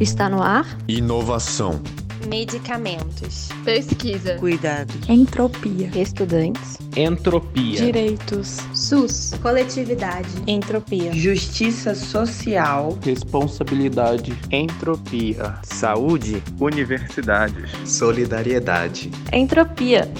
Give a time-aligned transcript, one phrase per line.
[0.00, 0.66] Está no ar.
[0.88, 1.78] Inovação.
[2.26, 3.50] Medicamentos.
[3.66, 4.36] Pesquisa.
[4.36, 4.94] Cuidado.
[5.06, 5.90] Entropia.
[5.94, 6.78] Estudantes.
[6.96, 7.76] Entropia.
[7.84, 8.56] Direitos.
[8.72, 9.34] SUS.
[9.42, 10.28] Coletividade.
[10.46, 11.12] Entropia.
[11.12, 12.98] Justiça social.
[13.02, 14.32] Responsabilidade.
[14.50, 15.58] Entropia.
[15.64, 16.42] Saúde.
[16.58, 17.70] Universidades.
[17.84, 19.10] Solidariedade.
[19.30, 20.10] Entropia.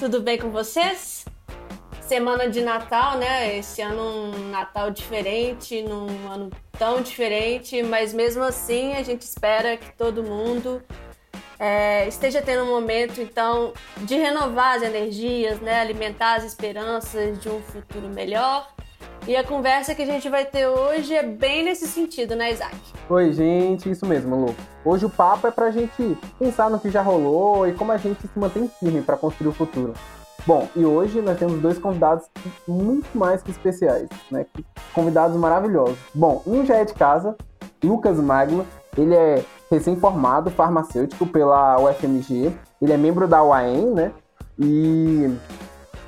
[0.00, 1.26] Tudo bem com vocês?
[2.00, 3.58] Semana de Natal, né?
[3.58, 9.76] Esse ano um Natal diferente, num ano tão diferente, mas mesmo assim a gente espera
[9.76, 10.82] que todo mundo
[11.58, 15.80] é, esteja tendo um momento então de renovar as energias, né?
[15.80, 18.74] Alimentar as esperanças de um futuro melhor.
[19.28, 22.74] E a conversa que a gente vai ter hoje é bem nesse sentido, né, Isaac?
[23.08, 24.54] Oi, gente, isso mesmo, Lu.
[24.84, 28.22] Hoje o papo é pra gente pensar no que já rolou e como a gente
[28.22, 29.92] se mantém firme para construir o futuro.
[30.46, 32.24] Bom, e hoje nós temos dois convidados
[32.66, 34.46] muito mais que especiais, né?
[34.94, 35.98] Convidados maravilhosos.
[36.14, 37.36] Bom, um já é de casa,
[37.84, 38.66] Lucas Magno.
[38.96, 42.52] Ele é recém-formado farmacêutico pela UFMG.
[42.80, 44.12] Ele é membro da UAM, né?
[44.58, 45.30] E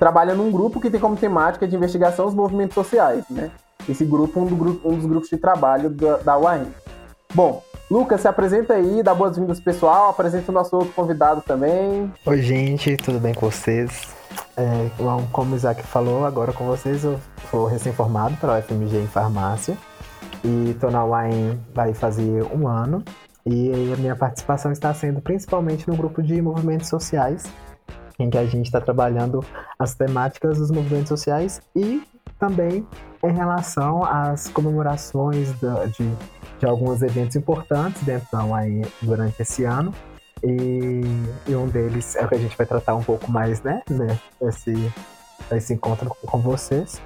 [0.02, 3.52] trabalha num grupo que tem como temática de investigação os movimentos sociais, né?
[3.88, 6.66] Esse grupo um, do um dos grupos de trabalho da, da UAM.
[7.32, 12.12] Bom, Lucas, se apresenta aí, dá boas-vindas pessoal, apresenta o nosso outro convidado também.
[12.26, 14.12] Oi, gente, tudo bem com vocês?
[14.56, 14.90] É,
[15.30, 19.78] como o Isaac falou, agora com vocês, eu sou recém-formado pela UFMG em farmácia
[20.44, 23.04] e tô na UAM vai fazer um ano.
[23.46, 27.44] E a minha participação está sendo principalmente no grupo de movimentos sociais,
[28.22, 29.44] em que a gente está trabalhando
[29.78, 32.02] as temáticas dos movimentos sociais e
[32.38, 32.86] também
[33.22, 36.10] em relação às comemorações de,
[36.58, 39.94] de alguns eventos importantes da UAE durante esse ano.
[40.42, 41.02] E,
[41.46, 43.82] e, um deles é o que a gente vai tratar um pouco mais, né?
[43.88, 44.92] né esse,
[45.52, 47.00] esse encontro com vocês.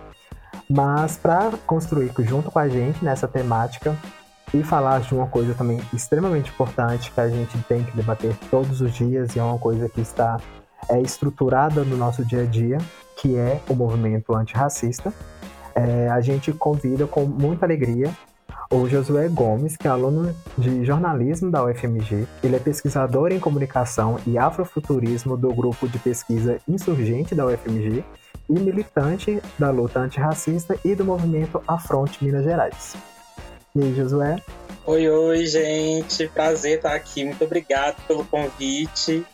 [0.71, 3.95] Mas para construir junto com a gente nessa temática
[4.55, 8.81] e falar de uma coisa também extremamente importante que a gente tem que debater todos
[8.81, 10.41] os dias e é uma coisa que está
[10.89, 12.79] é, estruturada no nosso dia a dia,
[13.17, 15.13] que é o movimento antirracista.
[15.75, 18.11] É, a gente convida com muita alegria
[18.71, 22.27] o Josué Gomes, que é aluno de jornalismo da UFMG.
[22.43, 28.05] Ele é pesquisador em comunicação e afrofuturismo do grupo de pesquisa insurgente da UFMG
[28.49, 32.97] e militante da luta antirracista e do movimento Afronte Minas Gerais.
[33.75, 34.37] E aí, Josué?
[34.85, 36.29] Oi, oi, gente.
[36.29, 37.25] Prazer estar aqui.
[37.25, 39.25] Muito obrigado pelo convite.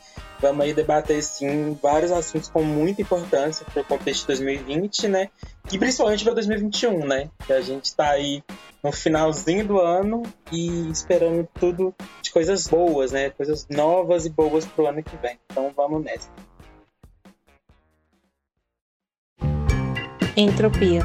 [0.43, 5.31] Vamos aí debater, sim, vários assuntos com muita importância para o contexto de 2020, né?
[5.71, 7.31] E principalmente para 2021, né?
[7.47, 8.43] Que a gente está aí
[8.83, 13.31] no finalzinho do ano e esperando tudo de coisas boas, né?
[13.31, 15.39] Coisas novas e boas para o ano que vem.
[15.49, 16.29] Então vamos nessa.
[20.37, 21.03] Entropia.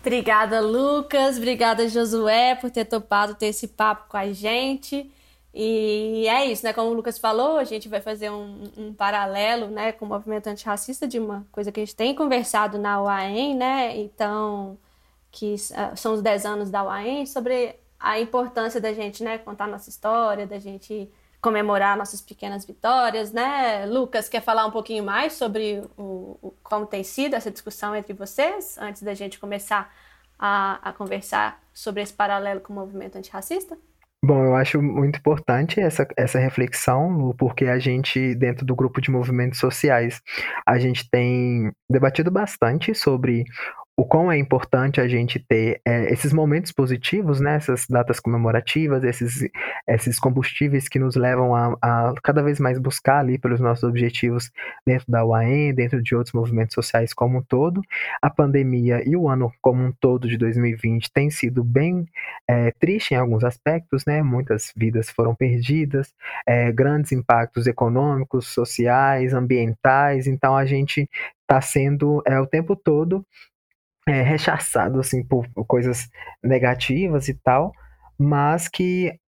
[0.00, 1.36] Obrigada, Lucas.
[1.36, 5.12] Obrigada, Josué, por ter topado ter esse papo com a gente.
[5.56, 6.72] E é isso, né?
[6.72, 10.48] Como o Lucas falou, a gente vai fazer um, um, paralelo né, com o movimento
[10.48, 13.96] antirracista de uma coisa que a gente tem conversado na UAM, né?
[13.96, 14.76] Então,
[15.30, 19.68] que uh, são os 10 anos da UAM, sobre a importância da gente né, contar
[19.68, 21.08] nossa história, da gente
[21.40, 23.86] comemorar nossas pequenas vitórias, né?
[23.86, 28.12] Lucas, quer falar um pouquinho mais sobre o, o como tem sido essa discussão entre
[28.12, 29.94] vocês, antes da gente começar
[30.38, 33.78] a, a conversar sobre esse paralelo com o movimento antirracista?
[34.26, 39.10] Bom, eu acho muito importante essa, essa reflexão, porque a gente, dentro do grupo de
[39.10, 40.22] movimentos sociais,
[40.66, 43.44] a gente tem debatido bastante sobre
[43.96, 49.04] o quão é importante a gente ter é, esses momentos positivos, né, essas datas comemorativas,
[49.04, 49.48] esses,
[49.86, 54.50] esses combustíveis que nos levam a, a, cada vez mais buscar ali pelos nossos objetivos
[54.84, 57.80] dentro da UAM, dentro de outros movimentos sociais como um todo.
[58.20, 62.04] A pandemia e o ano como um todo de 2020 tem sido bem
[62.48, 66.12] é, triste em alguns aspectos, né, muitas vidas foram perdidas,
[66.46, 71.08] é, grandes impactos econômicos, sociais, ambientais, então a gente
[71.42, 73.24] está sendo é, o tempo todo
[74.06, 76.08] é, rechaçado assim por, coisas
[76.42, 77.72] negativas e tal,
[78.18, 79.18] mas que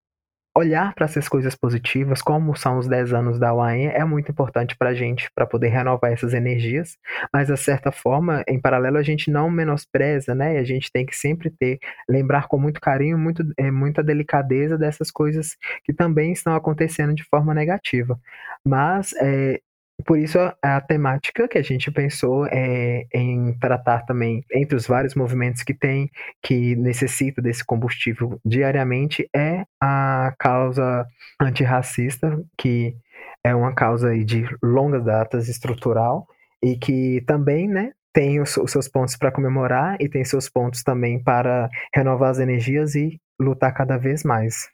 [0.57, 4.75] olhar para essas coisas positivas, como são os 10 anos da UAM, é muito importante
[4.75, 6.97] para a gente, para poder renovar essas energias,
[7.31, 10.57] mas, de certa forma, em paralelo, a gente não menospreza, né?
[10.57, 11.79] A gente tem que sempre ter,
[12.09, 17.23] lembrar com muito carinho, muito, é, muita delicadeza dessas coisas que também estão acontecendo de
[17.23, 18.19] forma negativa.
[18.65, 19.61] Mas é,
[20.05, 24.85] por isso, a, a, temática que a gente pensou é em tratar também, entre os
[24.85, 26.09] vários movimentos que tem,
[26.41, 31.05] que necessita desse combustível diariamente, é a causa
[31.41, 32.95] antirracista, que
[33.43, 36.27] é uma causa de longas datas estrutural
[36.61, 40.83] e que também, né, tem os, os seus pontos para comemorar e tem seus pontos
[40.83, 44.69] também para renovar as energias e lutar cada vez mais.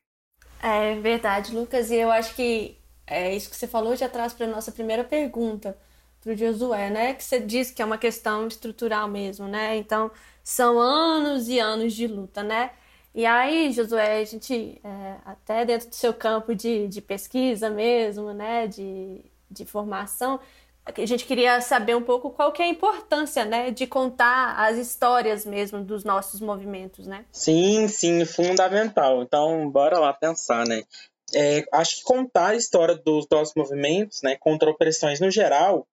[0.62, 4.48] É verdade, Lucas, e eu acho que é isso que você falou já traz para
[4.48, 5.78] nossa primeira pergunta
[6.22, 7.14] para o Josué, né?
[7.14, 9.76] Que você disse que é uma questão estrutural mesmo, né?
[9.76, 10.10] Então,
[10.44, 12.72] são anos e anos de luta, né?
[13.14, 18.34] E aí, Josué, a gente, é, até dentro do seu campo de, de pesquisa mesmo,
[18.34, 18.68] né?
[18.68, 20.40] De, de formação,
[20.86, 23.72] a gente queria saber um pouco qual que é a importância, né?
[23.72, 27.26] De contar as histórias mesmo dos nossos movimentos, né?
[27.32, 29.22] Sim, sim, fundamental.
[29.22, 30.84] Então, bora lá pensar, né?
[31.36, 35.88] É, acho que contar a história dos nossos movimentos, né, contra opressões no geral,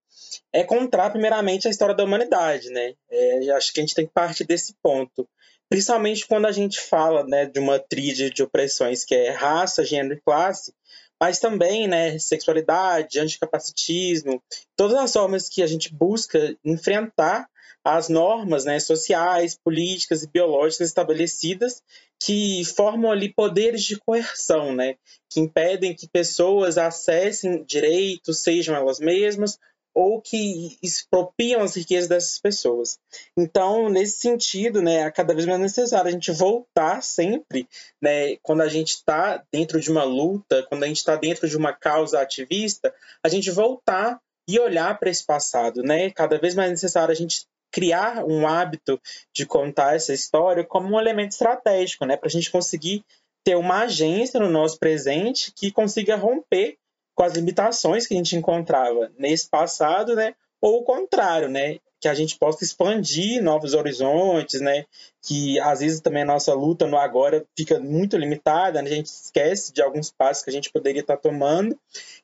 [0.53, 2.93] é contar primeiramente a história da humanidade, né?
[3.09, 5.27] É, acho que a gente tem que partir desse ponto,
[5.69, 10.15] principalmente quando a gente fala, né, de uma tríade de opressões que é raça, gênero
[10.15, 10.73] e classe,
[11.19, 14.41] mas também, né, sexualidade, anticapacitismo,
[14.75, 17.47] todas as formas que a gente busca enfrentar
[17.83, 21.81] as normas né, sociais, políticas e biológicas estabelecidas
[22.21, 24.95] que formam ali poderes de coerção, né,
[25.29, 29.57] que impedem que pessoas acessem direitos, sejam elas mesmas,
[29.93, 32.97] ou que expropriam as riquezas dessas pessoas.
[33.35, 37.67] Então, nesse sentido, né, é cada vez mais necessário a gente voltar sempre,
[38.01, 41.57] né, quando a gente está dentro de uma luta, quando a gente está dentro de
[41.57, 42.93] uma causa ativista,
[43.23, 46.09] a gente voltar e olhar para esse passado, né?
[46.09, 48.99] Cada vez mais necessário a gente criar um hábito
[49.33, 53.03] de contar essa história como um elemento estratégico, né, para a gente conseguir
[53.43, 56.77] ter uma agência no nosso presente que consiga romper
[57.15, 60.33] com as limitações que a gente encontrava nesse passado, né?
[60.61, 61.77] Ou o contrário, né?
[61.99, 64.85] Que a gente possa expandir novos horizontes, né?
[65.21, 68.89] Que às vezes também a nossa luta no agora fica muito limitada, né?
[68.89, 71.77] a gente esquece de alguns passos que a gente poderia estar tomando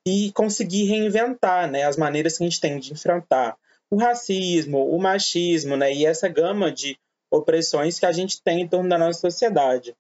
[0.06, 1.84] e conseguir reinventar, né?
[1.84, 3.58] As maneiras que a gente tem de enfrentar
[3.90, 5.94] o racismo, o machismo, né?
[5.94, 6.98] E essa gama de
[7.32, 9.96] opressões que a gente tem em torno da nossa sociedade.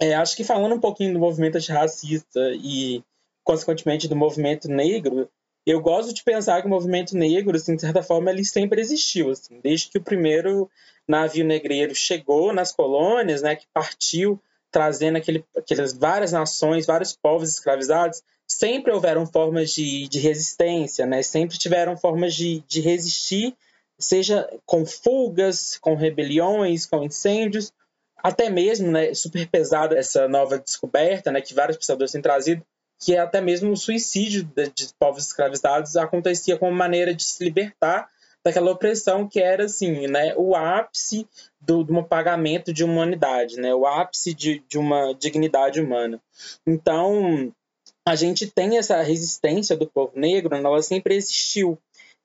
[0.00, 3.02] É, acho que falando um pouquinho do movimento antirracista e
[3.46, 5.30] consequentemente, do movimento negro,
[5.64, 9.30] eu gosto de pensar que o movimento negro, assim, de certa forma, ele sempre existiu,
[9.30, 10.68] assim, desde que o primeiro
[11.06, 17.50] navio negreiro chegou nas colônias, né, que partiu trazendo aquele, aquelas várias nações, vários povos
[17.50, 23.56] escravizados, sempre houveram formas de, de resistência, né, sempre tiveram formas de, de resistir,
[23.98, 27.72] seja com fugas, com rebeliões, com incêndios,
[28.22, 32.62] até mesmo, né, super pesada essa nova descoberta, né, que vários pensadores têm trazido,
[32.98, 37.44] que é até mesmo o suicídio de, de povos escravizados acontecia como maneira de se
[37.44, 38.08] libertar
[38.42, 41.26] daquela opressão que era assim, né, o ápice
[41.60, 46.20] do, um pagamento de humanidade, né, o ápice de, de uma dignidade humana.
[46.64, 47.52] Então,
[48.06, 51.76] a gente tem essa resistência do povo negro, ela sempre existiu,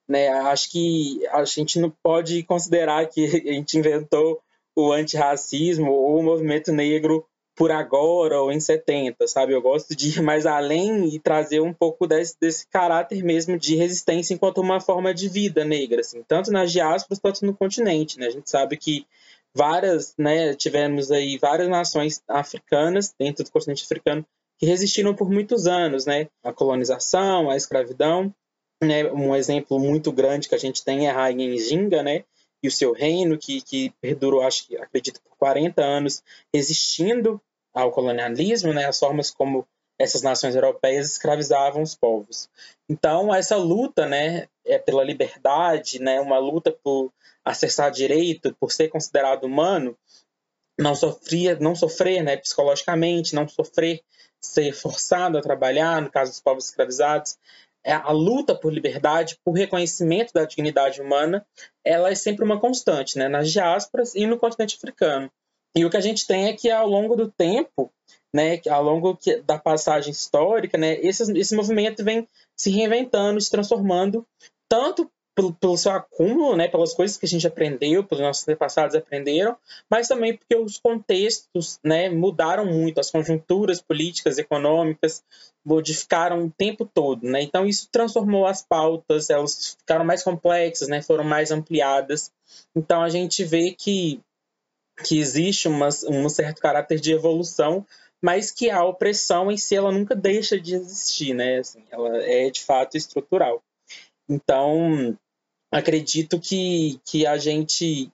[0.08, 0.28] né?
[0.28, 4.40] Acho que a gente não pode considerar que a gente inventou
[4.76, 9.52] o antirracismo ou o movimento negro por agora ou em 70, sabe?
[9.52, 13.74] Eu gosto de ir mais além e trazer um pouco desse, desse caráter mesmo de
[13.74, 18.28] resistência enquanto uma forma de vida negra, assim, tanto nas diásporas quanto no continente, né?
[18.28, 19.04] A gente sabe que
[19.52, 24.24] várias, né, tivemos aí várias nações africanas dentro do continente africano
[24.62, 26.28] que resistiram por muitos anos, né?
[26.44, 28.32] A colonização, a escravidão,
[28.80, 29.10] né?
[29.10, 32.24] Um exemplo muito grande que a gente tem é a Rainha Njinga, né?
[32.62, 36.22] e o seu reino, que, que perdurou, acho que acredito, por 40 anos,
[36.54, 37.40] resistindo
[37.74, 39.66] ao colonialismo, né, as formas como
[39.98, 42.48] essas nações europeias escravizavam os povos.
[42.88, 47.12] Então, essa luta né, é pela liberdade, né, uma luta por
[47.44, 49.96] acessar direito, por ser considerado humano,
[50.78, 54.02] não sofria, não sofrer né, psicologicamente, não sofrer
[54.44, 57.38] ser forçado a trabalhar, no caso dos povos escravizados,
[57.84, 61.44] é, a luta por liberdade, por reconhecimento da dignidade humana,
[61.84, 63.28] ela é sempre uma constante, né?
[63.28, 65.30] nas diásporas e no continente africano.
[65.74, 67.90] E o que a gente tem é que ao longo do tempo,
[68.34, 74.26] né, ao longo da passagem histórica, né, esse, esse movimento vem se reinventando, se transformando,
[74.68, 78.94] tanto pelo, pelo, seu acúmulo, né, pelas coisas que a gente aprendeu, pelos nossos antepassados
[78.94, 79.56] aprenderam,
[79.88, 85.24] mas também porque os contextos né, mudaram muito, as conjunturas políticas, econômicas
[85.64, 87.26] modificaram o tempo todo.
[87.26, 87.42] Né?
[87.42, 92.30] Então, isso transformou as pautas, elas ficaram mais complexas, né, foram mais ampliadas.
[92.74, 94.20] Então, a gente vê que,
[95.04, 97.86] que existe uma, um certo caráter de evolução,
[98.20, 101.58] mas que a opressão em si ela nunca deixa de existir, né?
[101.58, 103.60] Assim, ela é de fato estrutural.
[104.32, 105.16] Então,
[105.70, 108.10] acredito que, que a gente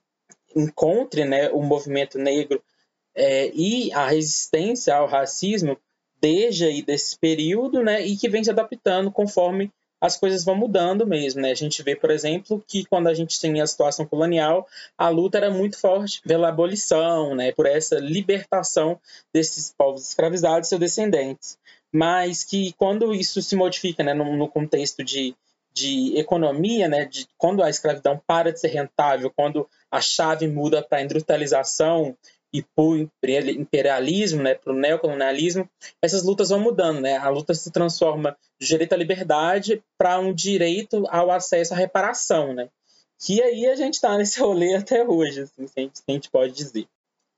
[0.53, 2.61] encontre né, o movimento negro
[3.15, 5.77] é, e a resistência ao racismo
[6.19, 9.71] desde aí desse período, né, e que vem se adaptando conforme
[10.01, 11.51] as coisas vão mudando mesmo, né?
[11.51, 14.65] A gente vê, por exemplo, que quando a gente tem a situação colonial,
[14.97, 17.51] a luta era muito forte pela abolição, né?
[17.51, 18.97] Por essa libertação
[19.33, 21.57] desses povos escravizados e seus descendentes.
[21.91, 25.35] Mas que quando isso se modifica, né, no, no contexto de,
[25.73, 30.81] de economia, né, de quando a escravidão para de ser rentável, quando a chave muda
[30.81, 32.15] para a industrialização
[32.51, 35.69] e para o imperialismo, né, para o neocolonialismo,
[36.01, 37.17] essas lutas vão mudando, né?
[37.17, 42.53] A luta se transforma de direito à liberdade para um direito ao acesso à reparação,
[42.53, 42.69] né?
[43.19, 46.87] Que aí a gente está nesse rolê até hoje, assim, se a, gente, pode dizer.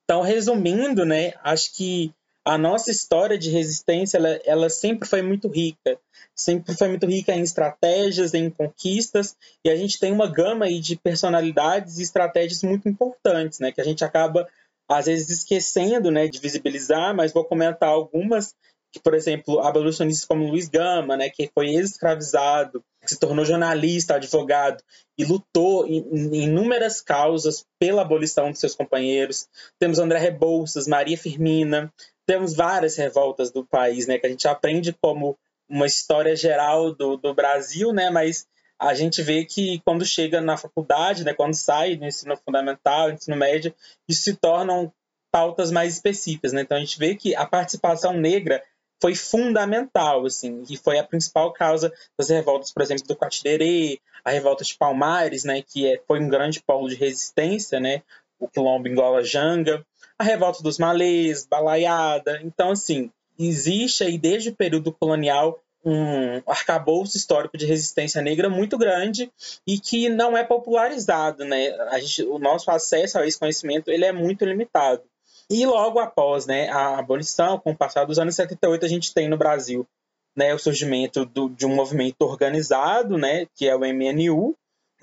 [0.06, 2.14] Então, resumindo, né, acho que
[2.46, 6.00] a nossa história de resistência, ela, ela sempre foi muito rica,
[6.36, 10.80] sempre foi muito rica em estratégias, em conquistas, e a gente tem uma gama aí
[10.80, 14.48] de personalidades e estratégias muito importantes, né, que a gente acaba
[14.90, 18.56] às vezes esquecendo né, de visibilizar, mas vou comentar algumas
[18.92, 24.16] que, por exemplo, abolicionistas como Luiz Gama, né, que foi escravizado, que se tornou jornalista,
[24.16, 24.84] advogado
[25.18, 29.48] e lutou em, inúmeras causas pela abolição de seus companheiros.
[29.80, 31.92] Temos André Rebouças, Maria Firmina,
[32.32, 37.18] temos várias revoltas do país, né, que a gente aprende como uma história geral do,
[37.18, 38.48] do Brasil, né, mas
[38.80, 43.36] a gente vê que quando chega na faculdade, né, quando sai do ensino fundamental, ensino
[43.36, 43.76] médio,
[44.08, 44.94] isso se tornam
[45.30, 46.62] pautas mais específicas, né?
[46.62, 48.64] Então a gente vê que a participação negra
[49.02, 54.32] foi fundamental, assim, e foi a principal causa das revoltas, por exemplo, do Quatirerê, a
[54.32, 58.04] revolta de Palmares, né, que é, foi um grande polo de resistência, né,
[58.40, 59.86] o quilombo Angola Janga,
[60.22, 62.40] a revolta dos malês, Balaiada.
[62.44, 68.78] Então, assim, existe aí desde o período colonial um arcabouço histórico de resistência negra muito
[68.78, 69.32] grande
[69.66, 71.72] e que não é popularizado, né?
[71.90, 75.01] A gente, o nosso acesso a esse conhecimento ele é muito limitado.
[75.50, 79.28] E logo após né, a abolição, com o passar dos anos 78, a gente tem
[79.28, 79.88] no Brasil
[80.36, 84.56] né, o surgimento do, de um movimento organizado, né, que é o MNU,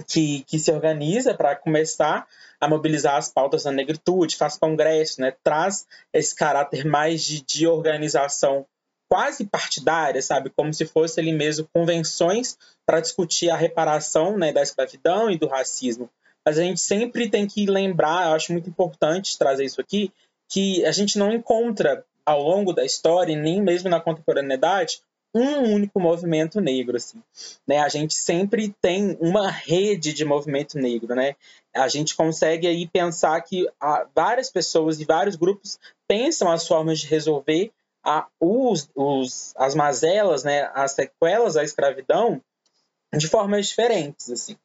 [0.07, 2.27] que, que se organiza para começar
[2.61, 7.67] a mobilizar as pautas da negritude, faz congresso, né, traz esse caráter mais de, de
[7.67, 8.67] organização
[9.09, 10.51] quase partidária, sabe?
[10.51, 15.47] Como se fosse ali mesmo convenções para discutir a reparação né, da escravidão e do
[15.47, 16.11] racismo.
[16.45, 20.13] Mas a gente sempre tem que lembrar, eu acho muito importante trazer isso aqui,
[20.49, 25.01] que a gente não encontra ao longo da história, nem mesmo na contemporaneidade,
[25.35, 27.23] um único movimento negro, assim,
[27.67, 27.79] né?
[27.79, 31.37] A gente sempre tem uma rede de movimento negro, né?
[31.75, 33.69] A gente consegue aí pensar que
[34.15, 37.71] várias pessoas e vários grupos pensam as formas de resolver
[38.05, 42.41] a, os, os, as mazelas, né, as sequelas da escravidão
[43.15, 44.57] de formas diferentes, assim.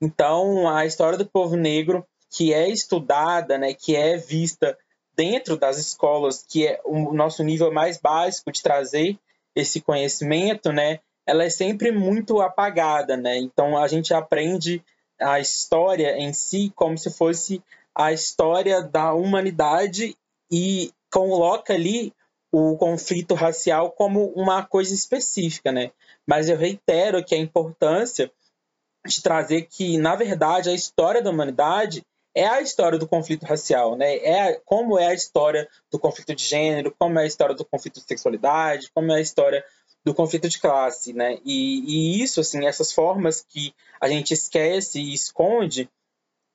[0.00, 4.78] Então, a história do povo negro que é estudada, né, que é vista
[5.14, 9.18] dentro das escolas, que é o nosso nível mais básico de trazer
[9.54, 13.38] esse conhecimento, né, ela é sempre muito apagada, né?
[13.38, 14.82] Então a gente aprende
[15.20, 17.62] a história em si como se fosse
[17.94, 20.16] a história da humanidade
[20.50, 22.12] e coloca ali
[22.50, 25.90] o conflito racial como uma coisa específica, né?
[26.26, 28.30] Mas eu reitero que a importância
[29.06, 32.04] de trazer que, na verdade, a história da humanidade
[32.34, 34.16] é a história do conflito racial, né?
[34.16, 38.00] É como é a história do conflito de gênero, como é a história do conflito
[38.00, 39.64] de sexualidade, como é a história
[40.04, 41.38] do conflito de classe, né?
[41.44, 45.88] E, e isso, assim, essas formas que a gente esquece e esconde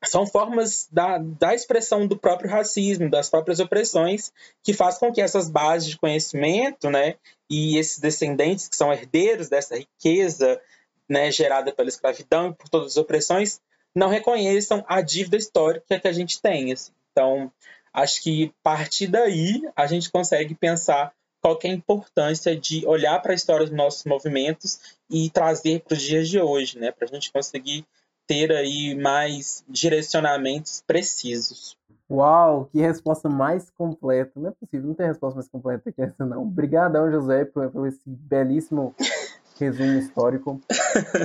[0.03, 4.31] são formas da, da expressão do próprio racismo, das próprias opressões,
[4.63, 7.15] que faz com que essas bases de conhecimento, né,
[7.49, 10.61] e esses descendentes que são herdeiros dessa riqueza,
[11.09, 13.59] né, gerada pela escravidão e por todas as opressões,
[13.97, 16.71] não reconheçam a dívida histórica que a gente tem.
[16.71, 16.91] Assim.
[17.11, 17.51] Então,
[17.91, 21.11] acho que a partir daí a gente consegue pensar
[21.41, 25.95] qual é a importância de olhar para a história dos nossos movimentos e trazer para
[25.95, 27.85] os dias de hoje, né, para a gente conseguir
[28.27, 31.75] ter aí mais direcionamentos precisos.
[32.09, 34.31] Uau, que resposta mais completa.
[34.35, 36.43] Não é possível, não tem resposta mais completa que essa, não.
[36.43, 38.93] Obrigadão, José, por, por esse belíssimo
[39.59, 40.61] resumo histórico.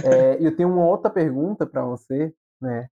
[0.05, 2.89] É, eu tenho uma outra pergunta para você, né?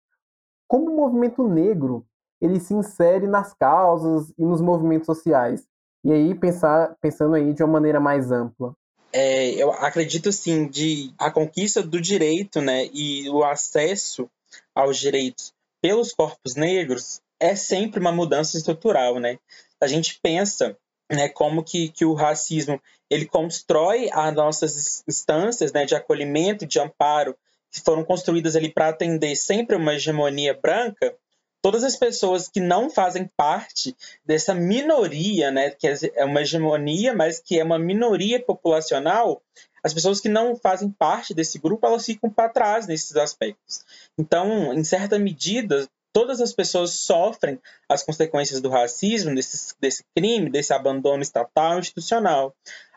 [0.66, 2.06] Como o movimento negro
[2.40, 5.66] ele se insere nas causas e nos movimentos sociais?
[6.04, 8.75] E aí pensar, pensando aí de uma maneira mais ampla
[9.12, 14.28] é, eu acredito assim de a conquista do direito, né, e o acesso
[14.75, 19.38] aos direitos pelos corpos negros é sempre uma mudança estrutural, né?
[19.80, 20.76] A gente pensa,
[21.11, 26.78] né, como que, que o racismo ele constrói as nossas instâncias, né, de acolhimento, de
[26.78, 27.35] amparo,
[27.70, 31.14] foram construídas ali para atender sempre uma hegemonia branca.
[31.62, 37.40] todas as pessoas que não fazem parte dessa minoria, né, que é uma hegemonia, mas
[37.40, 39.42] que é uma minoria populacional,
[39.82, 43.85] as pessoas que não fazem parte desse grupo, elas ficam para trás nesses aspectos.
[44.18, 50.50] Então, em certa medida, todas as pessoas sofrem as consequências do racismo, desse, desse crime,
[50.50, 52.54] desse abandono estatal institucional.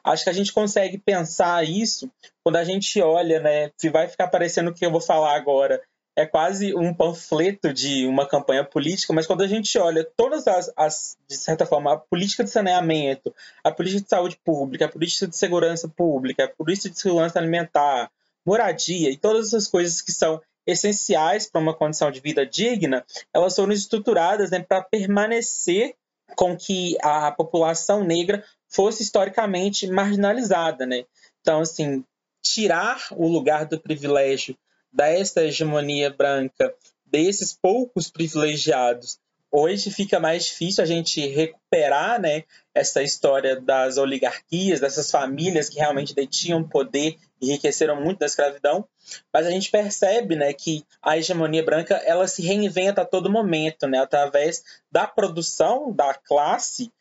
[0.09, 2.11] Acho que a gente consegue pensar isso
[2.43, 3.71] quando a gente olha, né?
[3.77, 5.79] Se vai ficar parecendo o que eu vou falar agora,
[6.15, 10.73] é quase um panfleto de uma campanha política, mas quando a gente olha todas as,
[10.75, 15.27] as, de certa forma, a política de saneamento, a política de saúde pública, a política
[15.27, 18.11] de segurança pública, a política de segurança alimentar,
[18.43, 23.55] moradia e todas essas coisas que são essenciais para uma condição de vida digna, elas
[23.55, 25.93] foram estruturadas né, para permanecer
[26.35, 31.03] com que a população negra fosse historicamente marginalizada, né?
[31.41, 32.03] Então, assim,
[32.41, 34.55] tirar o lugar do privilégio
[34.91, 36.73] desta hegemonia branca,
[37.05, 39.19] desses poucos privilegiados.
[39.51, 42.43] Hoje fica mais difícil a gente recuperar né,
[42.73, 48.87] essa história das oligarquias, dessas famílias que realmente detinham poder enriqueceram muito da escravidão,
[49.33, 53.87] mas a gente percebe né, que a hegemonia branca ela se reinventa a todo momento,
[53.87, 56.91] né, através da produção da classe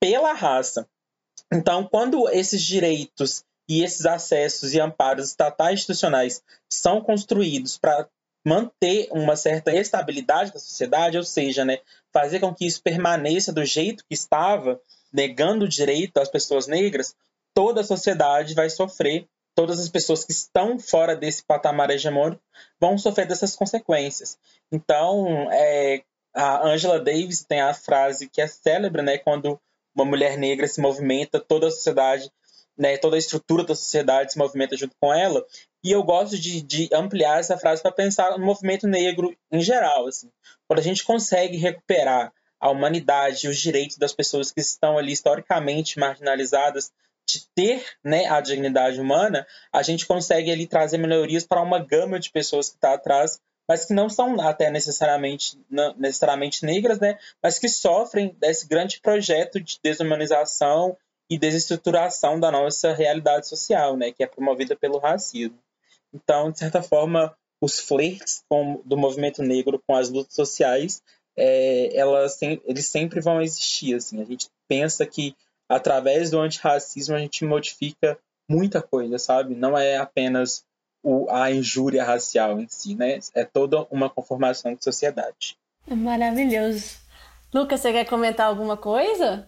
[0.00, 0.88] pela raça.
[1.52, 8.08] Então, quando esses direitos e esses acessos e amparos estatais institucionais são construídos para
[8.44, 11.78] manter uma certa estabilidade da sociedade, ou seja, né,
[12.12, 14.80] fazer com que isso permaneça do jeito que estava,
[15.12, 17.14] negando o direito às pessoas negras,
[17.54, 22.42] toda a sociedade vai sofrer, todas as pessoas que estão fora desse patamar hegemônico
[22.80, 24.38] vão sofrer dessas consequências.
[24.70, 26.02] Então, é,
[26.34, 29.60] a Angela Davis tem a frase que é célebre, né, quando
[29.94, 32.30] uma mulher negra se movimenta, toda a sociedade
[32.76, 35.44] né, toda a estrutura da sociedade se movimenta junto com ela.
[35.84, 40.06] E eu gosto de, de ampliar essa frase para pensar no movimento negro em geral.
[40.06, 40.30] Assim.
[40.66, 45.12] Quando a gente consegue recuperar a humanidade e os direitos das pessoas que estão ali
[45.12, 46.92] historicamente marginalizadas
[47.28, 52.18] de ter né, a dignidade humana, a gente consegue ali trazer melhorias para uma gama
[52.18, 57.18] de pessoas que está atrás, mas que não são até necessariamente, não, necessariamente negras, né,
[57.42, 60.96] mas que sofrem desse grande projeto de desumanização
[61.30, 65.58] e desestruturação da nossa realidade social, né, que é promovida pelo racismo.
[66.12, 68.42] Então, de certa forma, os flertes
[68.84, 71.00] do movimento negro com as lutas sociais,
[71.36, 73.94] é, elas eles sempre vão existir.
[73.94, 74.20] Assim.
[74.20, 75.34] A gente pensa que
[75.72, 79.54] através do antirracismo a gente modifica muita coisa, sabe?
[79.54, 80.64] Não é apenas
[81.02, 83.18] o, a injúria racial em si, né?
[83.34, 85.56] É toda uma conformação de sociedade.
[85.88, 86.96] É maravilhoso.
[87.52, 89.46] Lucas, você quer comentar alguma coisa?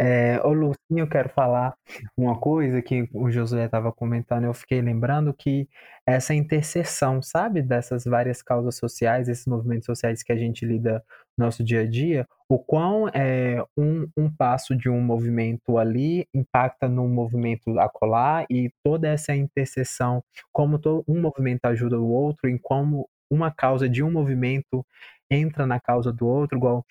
[0.00, 1.74] É, ô Lucinho, eu quero falar
[2.16, 5.68] uma coisa que o Josué estava comentando, eu fiquei lembrando que
[6.06, 11.04] essa interseção, sabe, dessas várias causas sociais, esses movimentos sociais que a gente lida
[11.36, 16.28] no nosso dia a dia, o quão é, um, um passo de um movimento ali
[16.32, 22.48] impacta no movimento acolá e toda essa interseção, como todo, um movimento ajuda o outro,
[22.48, 24.86] em como uma causa de um movimento
[25.30, 26.84] entra na causa do outro, igual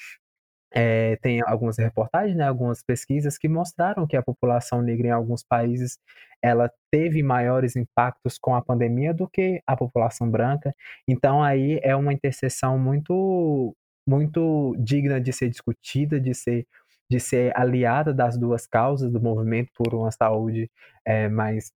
[0.71, 5.43] é, tem algumas reportagens, né, algumas pesquisas que mostraram que a população negra em alguns
[5.43, 5.97] países
[6.41, 10.75] ela teve maiores impactos com a pandemia do que a população branca.
[11.07, 13.75] Então aí é uma interseção muito
[14.07, 16.65] muito digna de ser discutida, de ser
[17.09, 20.69] de ser aliada das duas causas do movimento por uma saúde
[21.05, 21.71] é, mais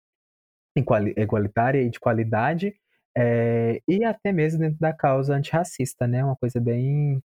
[0.76, 2.76] igualitária e de qualidade,
[3.18, 6.24] é, e até mesmo dentro da causa antirracista, né?
[6.24, 7.22] Uma coisa bem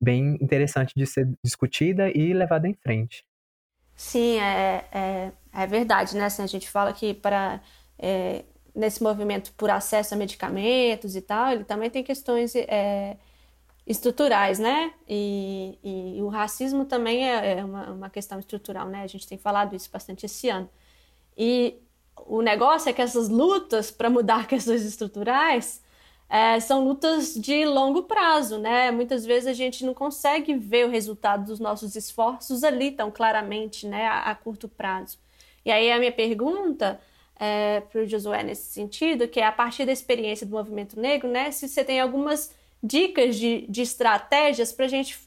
[0.00, 3.24] bem interessante de ser discutida e levada em frente.
[3.96, 6.24] Sim, é, é, é verdade, né?
[6.24, 7.60] Assim, a gente fala que para
[7.98, 13.16] é, nesse movimento por acesso a medicamentos e tal, ele também tem questões é,
[13.86, 14.92] estruturais, né?
[15.08, 19.02] E, e, e, o racismo também é, é uma, uma questão estrutural, né?
[19.02, 20.68] A gente tem falado isso bastante esse ano.
[21.36, 21.78] E
[22.26, 25.83] o negócio é que essas lutas para mudar questões estruturais
[26.28, 28.90] é, são lutas de longo prazo, né?
[28.90, 33.86] Muitas vezes a gente não consegue ver o resultado dos nossos esforços ali tão claramente,
[33.86, 35.18] né, a, a curto prazo.
[35.64, 37.00] E aí a minha pergunta
[37.38, 41.28] é, para o Josué nesse sentido, que é a partir da experiência do movimento negro,
[41.28, 45.18] né, se você tem algumas dicas de, de estratégias para a gente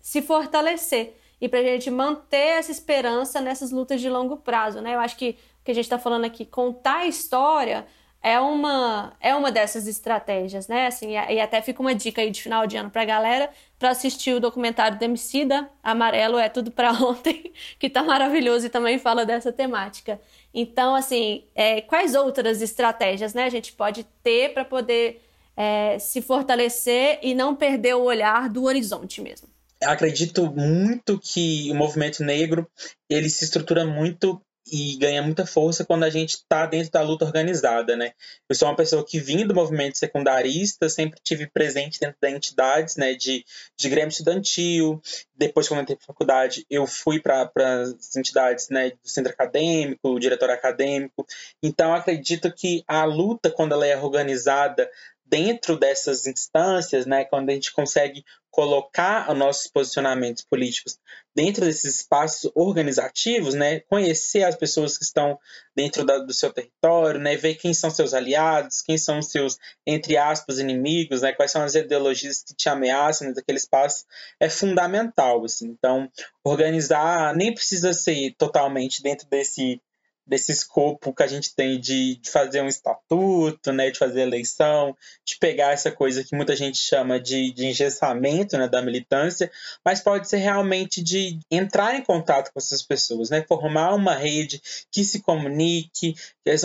[0.00, 4.94] se fortalecer e para a gente manter essa esperança nessas lutas de longo prazo, né?
[4.94, 7.86] Eu acho que o que a gente está falando aqui, contar a história
[8.26, 10.88] é uma, é uma dessas estratégias, né?
[10.88, 14.34] Assim, e até fica uma dica aí de final de ano pra galera para assistir
[14.34, 19.24] o documentário do Emicida, Amarelo é tudo para ontem, que tá maravilhoso e também fala
[19.24, 20.20] dessa temática.
[20.52, 25.22] Então, assim, é, quais outras estratégias, né, a gente pode ter para poder
[25.56, 29.48] é, se fortalecer e não perder o olhar do horizonte mesmo?
[29.80, 32.68] Acredito muito que o movimento negro
[33.08, 37.24] ele se estrutura muito e ganha muita força quando a gente está dentro da luta
[37.24, 38.12] organizada, né?
[38.48, 42.96] Eu sou uma pessoa que vim do movimento secundarista, sempre tive presente dentro das entidades,
[42.96, 43.44] né, de,
[43.76, 45.00] de grêmio estudantil.
[45.36, 50.50] Depois, quando entrei para faculdade, eu fui para as entidades, né, do centro acadêmico, diretor
[50.50, 51.26] acadêmico.
[51.62, 54.90] Então, acredito que a luta, quando ela é organizada
[55.26, 60.98] dentro dessas instâncias, né, quando a gente consegue colocar os nossos posicionamentos políticos
[61.34, 65.38] dentro desses espaços organizativos, né, conhecer as pessoas que estão
[65.74, 70.16] dentro da, do seu território, né, ver quem são seus aliados, quem são seus, entre
[70.16, 74.06] aspas, inimigos, né, quais são as ideologias que te ameaçam naquele espaço,
[74.40, 75.44] é fundamental.
[75.44, 75.66] Assim.
[75.66, 76.10] Então,
[76.42, 79.82] organizar nem precisa ser totalmente dentro desse
[80.26, 84.96] desse escopo que a gente tem de, de, fazer um estatuto, né, de fazer eleição,
[85.24, 89.50] de pegar essa coisa que muita gente chama de, de engessamento né, da militância,
[89.84, 94.60] mas pode ser realmente de entrar em contato com essas pessoas, né, formar uma rede
[94.90, 96.14] que se comunique,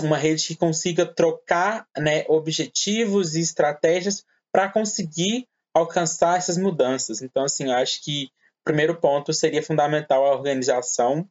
[0.04, 7.21] uma rede que consiga trocar né, objetivos e estratégias para conseguir alcançar essas mudanças.
[7.21, 8.26] Então, assim, acho que
[8.62, 11.28] o primeiro ponto seria fundamental a organização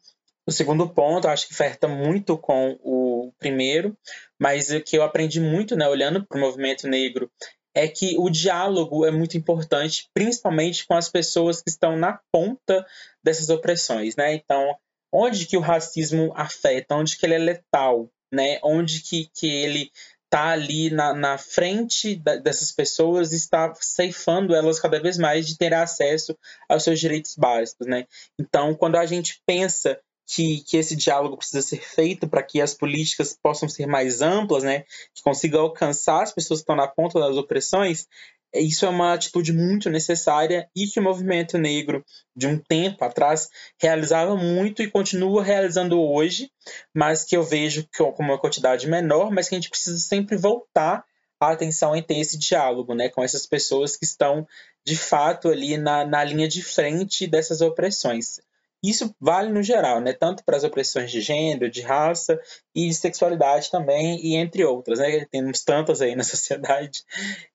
[0.47, 3.97] o segundo ponto, acho que oferta muito com o primeiro,
[4.39, 7.31] mas o que eu aprendi muito, né, olhando para o movimento negro,
[7.75, 12.85] é que o diálogo é muito importante, principalmente com as pessoas que estão na ponta
[13.23, 14.35] dessas opressões, né?
[14.35, 14.77] Então,
[15.13, 18.59] onde que o racismo afeta, onde que ele é letal, né?
[18.63, 19.91] Onde que, que ele
[20.25, 25.47] está ali na, na frente da, dessas pessoas e está ceifando elas cada vez mais
[25.47, 26.37] de ter acesso
[26.69, 28.07] aos seus direitos básicos, né?
[28.39, 30.01] Então, quando a gente pensa
[30.33, 34.63] que, que esse diálogo precisa ser feito para que as políticas possam ser mais amplas,
[34.63, 34.85] né?
[35.13, 38.07] Que consiga alcançar as pessoas que estão na ponta das opressões.
[38.55, 43.49] Isso é uma atitude muito necessária e que o movimento negro, de um tempo atrás,
[43.81, 46.51] realizava muito e continua realizando hoje,
[46.95, 51.05] mas que eu vejo com uma quantidade menor, mas que a gente precisa sempre voltar
[51.41, 54.47] a atenção em ter esse diálogo né, com essas pessoas que estão,
[54.85, 58.41] de fato, ali na, na linha de frente dessas opressões.
[58.83, 60.13] Isso vale no geral, né?
[60.13, 62.41] Tanto para as opressões de gênero, de raça
[62.75, 65.27] e de sexualidade também, e entre outras, né?
[65.31, 67.05] Temos tantas aí na sociedade.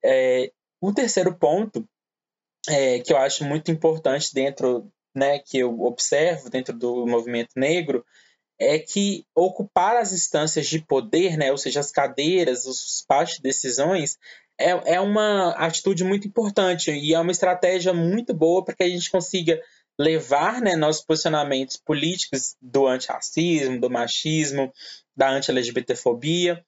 [0.04, 1.88] É, o terceiro ponto
[2.68, 8.06] é, que eu acho muito importante dentro, né, que eu observo dentro do movimento negro,
[8.60, 13.42] é que ocupar as instâncias de poder, né, ou seja, as cadeiras, os espaços de
[13.42, 14.18] decisões,
[14.58, 18.90] é, é uma atitude muito importante e é uma estratégia muito boa para que a
[18.90, 19.62] gente consiga
[20.00, 24.72] levar né, nossos posicionamentos políticos do antirracismo, do machismo,
[25.16, 26.64] da anti-LGBTfobia,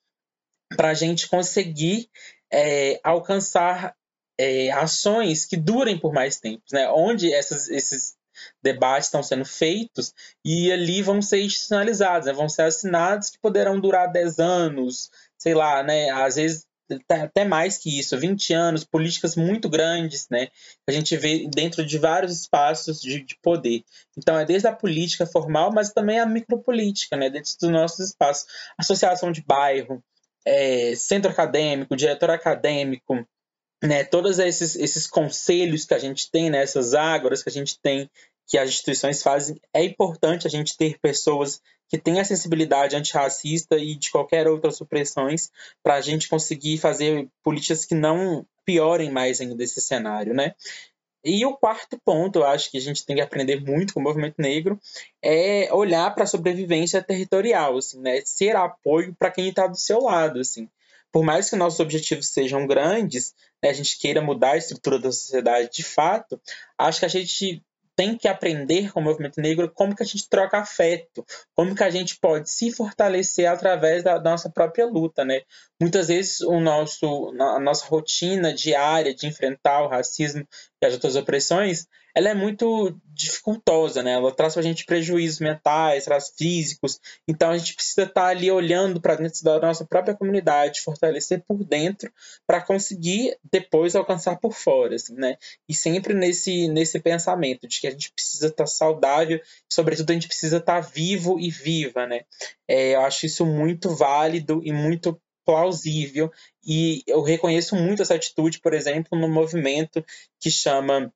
[0.76, 2.10] para a gente conseguir
[2.52, 3.96] é, alcançar
[4.38, 6.90] é, ações que durem por mais tempo, né?
[6.92, 8.16] onde essas, esses
[8.62, 10.14] debates estão sendo feitos
[10.46, 12.34] e ali vão ser institucionalizados, né?
[12.34, 16.10] vão ser assinados que poderão durar 10 anos, sei lá, né?
[16.12, 16.67] às vezes
[17.10, 20.48] até mais que isso, 20 anos, políticas muito grandes, né?
[20.88, 23.84] A gente vê dentro de vários espaços de, de poder.
[24.18, 27.30] Então, é desde a política formal, mas também a micropolítica, né?
[27.30, 28.46] Dentro dos nossos espaços.
[28.78, 30.04] Associação de bairro,
[30.46, 33.28] é, centro acadêmico, diretor acadêmico,
[33.84, 34.04] né?
[34.04, 36.62] Todos esses, esses conselhos que a gente tem, né?
[36.62, 38.10] Essas ágoras que a gente tem,
[38.48, 43.78] que as instituições fazem, é importante a gente ter pessoas que tem a sensibilidade antirracista
[43.78, 45.50] e de qualquer outras supressões
[45.82, 50.54] para a gente conseguir fazer políticas que não piorem mais ainda esse cenário, né?
[51.24, 54.04] E o quarto ponto, eu acho que a gente tem que aprender muito com o
[54.04, 54.80] movimento negro,
[55.22, 58.22] é olhar para a sobrevivência territorial, assim, né?
[58.24, 60.70] Ser apoio para quem está do seu lado, assim.
[61.18, 65.12] Por mais que nossos objetivos sejam grandes, né, a gente queira mudar a estrutura da
[65.12, 66.40] sociedade de fato,
[66.78, 67.64] acho que a gente
[67.96, 71.26] tem que aprender com o movimento negro como que a gente troca afeto,
[71.56, 75.42] como que a gente pode se fortalecer através da, nossa própria luta, né?
[75.82, 80.48] Muitas vezes o nosso, a nossa rotina diária de enfrentar o racismo
[80.82, 81.88] e as outras opressões
[82.18, 84.14] ela é muito dificultosa, né?
[84.14, 87.00] Ela traz para a gente prejuízos mentais, traz físicos.
[87.28, 91.44] Então a gente precisa estar tá ali olhando para dentro da nossa própria comunidade, fortalecer
[91.48, 92.12] por dentro
[92.48, 95.38] para conseguir depois alcançar por fora, assim, né?
[95.70, 100.10] E sempre nesse nesse pensamento de que a gente precisa estar tá saudável, e, sobretudo
[100.10, 102.22] a gente precisa estar tá vivo e viva, né?
[102.68, 106.30] É, eu acho isso muito válido e muito plausível.
[106.66, 110.06] E eu reconheço muito essa atitude, por exemplo, no movimento
[110.42, 111.12] que chama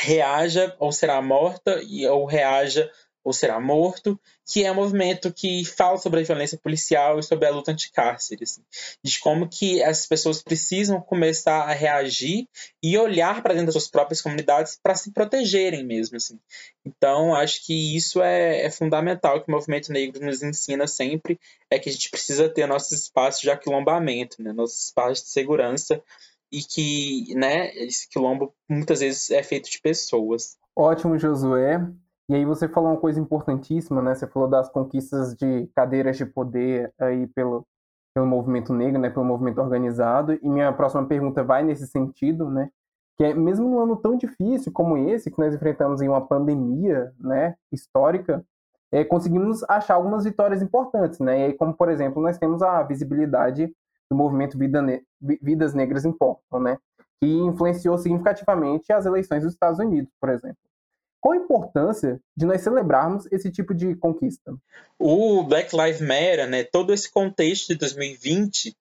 [0.00, 2.90] reaja ou será morta e ou reaja
[3.26, 7.44] ou será morto, que é um movimento que fala sobre a violência policial e sobre
[7.44, 8.62] a luta anticárcere, assim,
[9.02, 12.46] de como que essas pessoas precisam começar a reagir
[12.80, 16.38] e olhar para dentro das suas próprias comunidades para se protegerem mesmo, assim.
[16.84, 21.36] Então, acho que isso é, é, fundamental que o movimento negro nos ensina sempre,
[21.68, 26.00] é que a gente precisa ter nossos espaços de aquilombamento, né, nossos espaços de segurança,
[26.52, 30.56] e que, né, esse quilombo muitas vezes é feito de pessoas.
[30.76, 31.80] Ótimo, Josué.
[32.28, 34.14] E aí você falou uma coisa importantíssima, né?
[34.14, 37.64] Você falou das conquistas de cadeiras de poder aí pelo,
[38.12, 39.10] pelo movimento negro, né?
[39.10, 40.38] Pelo movimento organizado.
[40.42, 42.68] E minha próxima pergunta vai nesse sentido, né?
[43.16, 47.12] Que é mesmo num ano tão difícil como esse, que nós enfrentamos em uma pandemia,
[47.20, 47.54] né?
[47.72, 48.44] Histórica,
[48.90, 51.40] é, conseguimos achar algumas vitórias importantes, né?
[51.40, 53.72] E aí, como por exemplo, nós temos a visibilidade
[54.10, 56.78] do movimento Vida ne Vidas Negras Importam, né?
[57.20, 60.58] Que influenciou significativamente as eleições dos Estados Unidos, por exemplo.
[61.26, 64.54] Qual a importância de nós celebrarmos esse tipo de conquista?
[64.96, 68.76] O Black Lives Matter, né, todo esse contexto de 2020,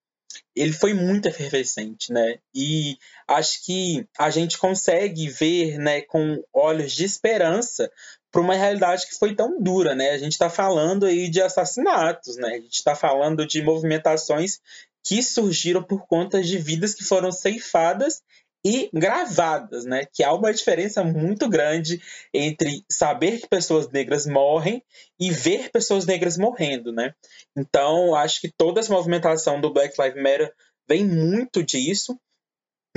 [0.55, 2.37] ele foi muito efervescente, né?
[2.53, 7.91] E acho que a gente consegue ver, né, com olhos de esperança
[8.31, 10.11] para uma realidade que foi tão dura, né?
[10.11, 12.49] A gente está falando aí de assassinatos, né?
[12.49, 14.59] A gente está falando de movimentações
[15.03, 18.21] que surgiram por conta de vidas que foram ceifadas
[18.65, 20.07] e gravadas, né?
[20.11, 22.01] Que há uma diferença muito grande
[22.33, 24.83] entre saber que pessoas negras morrem
[25.19, 27.13] e ver pessoas negras morrendo, né?
[27.55, 30.51] Então, acho que toda essa movimentação do Black Lives Matter
[30.89, 32.19] vem muito disso,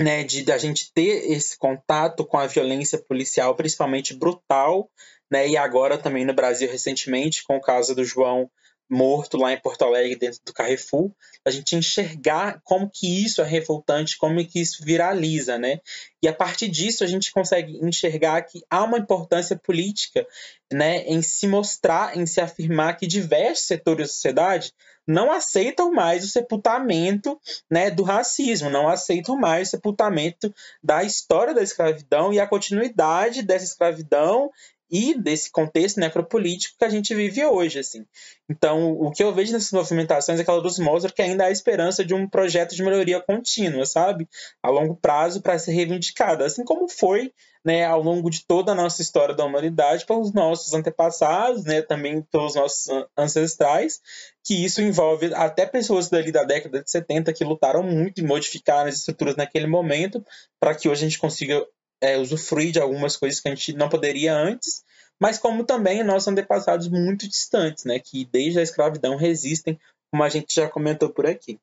[0.00, 0.24] né?
[0.24, 4.90] De da gente ter esse contato com a violência policial, principalmente brutal,
[5.30, 5.46] né?
[5.46, 8.50] E agora também no Brasil recentemente com o caso do João
[8.88, 11.10] morto lá em Porto Alegre, dentro do Carrefour,
[11.44, 15.80] a gente enxergar como que isso é revoltante, como que isso viraliza, né?
[16.22, 20.26] E a partir disso a gente consegue enxergar que há uma importância política,
[20.72, 24.72] né, em se mostrar, em se afirmar que diversos setores da sociedade
[25.06, 31.54] não aceitam mais o sepultamento né, do racismo, não aceitam mais o sepultamento da história
[31.54, 34.50] da escravidão e a continuidade dessa escravidão
[34.90, 38.06] e desse contexto necropolítico que a gente vive hoje, assim.
[38.48, 41.50] Então, o que eu vejo nessas movimentações é que ela nos mostra que ainda há
[41.50, 44.28] esperança de um projeto de melhoria contínua, sabe?
[44.62, 47.32] A longo prazo para ser reivindicada, assim como foi,
[47.64, 52.22] né, ao longo de toda a nossa história da humanidade pelos nossos antepassados, né, também
[52.22, 54.00] pelos nossos ancestrais,
[54.42, 58.88] que isso envolve até pessoas dali da década de 70 que lutaram muito e modificaram
[58.88, 60.24] as estruturas naquele momento
[60.58, 61.62] para que hoje a gente consiga
[62.00, 64.84] é, usufruir de algumas coisas que a gente não poderia antes,
[65.20, 69.78] mas como também nossos antepassados muito distantes, né, que desde a escravidão resistem,
[70.10, 71.58] como a gente já comentou por aqui.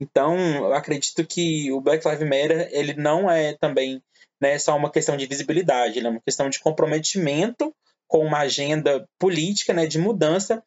[0.00, 4.02] Então, eu acredito que o Black Lives Matter ele não é também
[4.40, 7.74] né, só uma questão de visibilidade, ele é uma questão de comprometimento
[8.06, 10.62] com uma agenda política, né, de mudança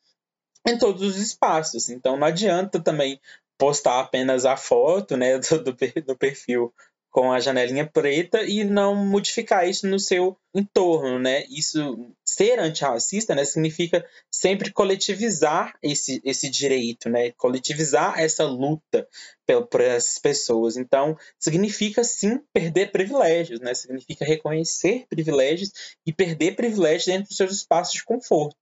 [0.67, 1.89] em todos os espaços.
[1.89, 3.19] Então, não adianta também
[3.57, 5.73] postar apenas a foto né, do, do,
[6.05, 6.73] do perfil
[7.09, 11.43] com a janelinha preta e não modificar isso no seu entorno, né?
[11.49, 17.31] Isso ser antirracista, né, significa sempre coletivizar esse, esse direito, né?
[17.31, 19.07] Coletivizar essa luta
[19.45, 19.81] por,
[20.21, 20.77] pessoas.
[20.77, 23.73] Então, significa sim perder privilégios, né?
[23.73, 25.71] Significa reconhecer privilégios
[26.05, 28.55] e perder privilégios dentro dos seus espaços de conforto.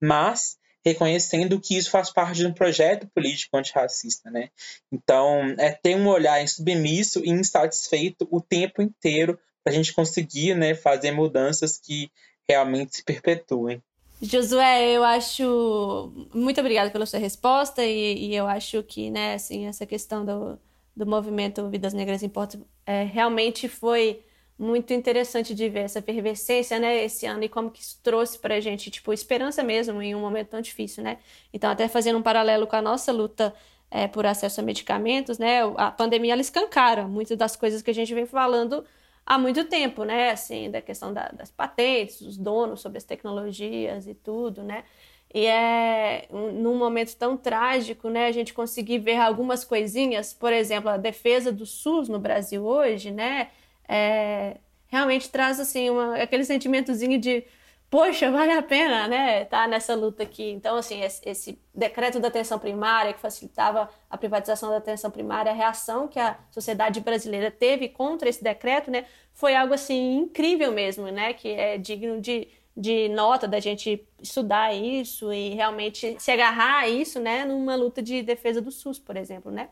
[0.00, 4.50] Mas reconhecendo que isso faz parte de um projeto político antirracista, né?
[4.92, 10.54] Então, é ter um olhar insubmisso e insatisfeito o tempo inteiro para a gente conseguir,
[10.54, 12.10] né, fazer mudanças que
[12.46, 13.82] realmente se perpetuem.
[14.20, 19.66] Josué, eu acho muito obrigada pela sua resposta e, e, eu acho que, né, assim,
[19.66, 20.58] essa questão do,
[20.94, 24.22] do movimento Vidas Negras Importam é, realmente foi
[24.58, 28.60] muito interessante de ver essa efervescência, né, esse ano e como que isso trouxe pra
[28.60, 31.18] gente, tipo, esperança mesmo em um momento tão difícil, né?
[31.52, 33.52] Então, até fazendo um paralelo com a nossa luta
[33.90, 37.94] é, por acesso a medicamentos, né, a pandemia ela escancara muitas das coisas que a
[37.94, 38.84] gente vem falando
[39.26, 44.06] há muito tempo, né, assim, da questão da, das patentes, dos donos sobre as tecnologias
[44.06, 44.84] e tudo, né?
[45.32, 50.88] E é num momento tão trágico, né, a gente conseguir ver algumas coisinhas, por exemplo,
[50.90, 53.48] a defesa do SUS no Brasil hoje, né?
[53.88, 57.44] É, realmente traz assim uma, aquele sentimentozinho de
[57.94, 60.50] poxa, vale a pena, né, tá nessa luta aqui.
[60.50, 65.54] Então, assim, esse, decreto da atenção primária que facilitava a privatização da atenção primária, a
[65.54, 71.06] reação que a sociedade brasileira teve contra esse decreto, né, foi algo assim incrível mesmo,
[71.06, 76.80] né, que é digno de, de nota da gente estudar isso e realmente se agarrar
[76.80, 79.68] a isso, né, numa luta de defesa do SUS, por exemplo, né.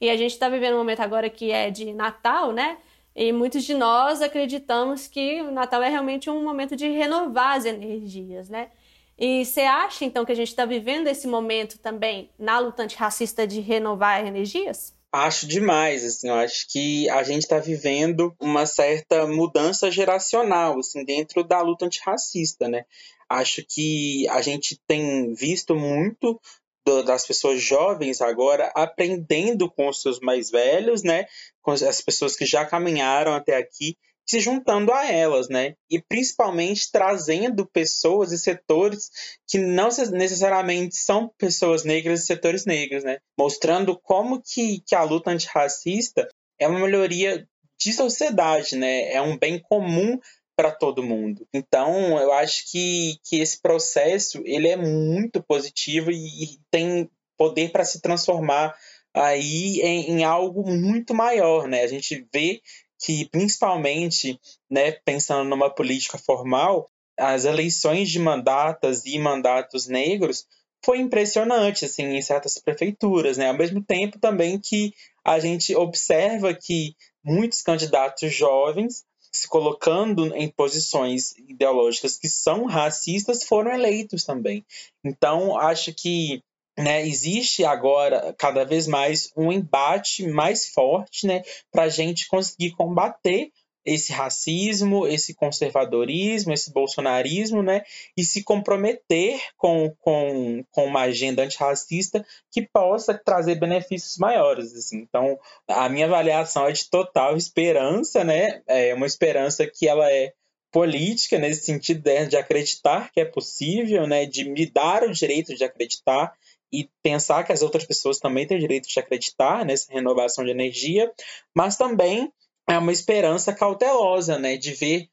[0.00, 2.78] E a gente está vivendo um momento agora que é de Natal, né,
[3.14, 7.64] e muitos de nós acreditamos que o Natal é realmente um momento de renovar as
[7.64, 8.70] energias, né?
[9.16, 13.46] E você acha, então, que a gente está vivendo esse momento também na luta antirracista
[13.46, 14.92] de renovar energias?
[15.12, 21.04] Acho demais, assim, eu acho que a gente está vivendo uma certa mudança geracional, assim,
[21.04, 22.84] dentro da luta antirracista, né?
[23.28, 26.40] Acho que a gente tem visto muito
[26.84, 31.26] do, das pessoas jovens agora aprendendo com os seus mais velhos, né?
[31.62, 35.74] Com as pessoas que já caminharam até aqui se juntando a elas, né?
[35.90, 39.10] E principalmente trazendo pessoas e setores
[39.46, 43.18] que não necessariamente são pessoas negras e setores negros, né?
[43.38, 46.26] Mostrando como que, que a luta antirracista
[46.58, 47.46] é uma melhoria
[47.78, 49.12] de sociedade, né?
[49.12, 50.18] É um bem comum
[50.56, 51.46] para todo mundo.
[51.52, 57.72] Então, eu acho que, que esse processo ele é muito positivo e, e tem poder
[57.72, 58.74] para se transformar
[59.12, 61.82] aí em, em, algo muito maior, né?
[61.82, 62.60] A gente vê
[62.98, 64.40] que principalmente,
[64.70, 66.88] né, pensando numa política formal,
[67.18, 70.46] as eleições de mandatas e mandatos negros
[70.84, 73.48] foi impressionante assim em certas prefeituras, né?
[73.48, 74.92] Ao mesmo tempo também que
[75.24, 79.04] a gente observa que muitos candidatos jovens
[79.34, 84.64] se colocando em posições ideológicas que são racistas foram eleitos também.
[85.04, 86.40] Então, acho que
[86.78, 91.42] né, existe agora cada vez mais um embate mais forte né,
[91.72, 93.50] para a gente conseguir combater
[93.84, 97.82] esse racismo, esse conservadorismo, esse bolsonarismo, né,
[98.16, 104.74] e se comprometer com, com, com uma agenda antirracista que possa trazer benefícios maiores.
[104.74, 104.98] Assim.
[104.98, 110.32] Então, a minha avaliação é de total esperança, né, é uma esperança que ela é
[110.72, 115.54] política nesse sentido né, de acreditar que é possível, né, de me dar o direito
[115.54, 116.34] de acreditar
[116.72, 120.50] e pensar que as outras pessoas também têm o direito de acreditar nessa renovação de
[120.50, 121.12] energia,
[121.54, 122.32] mas também
[122.68, 125.08] é uma esperança cautelosa, né, de ver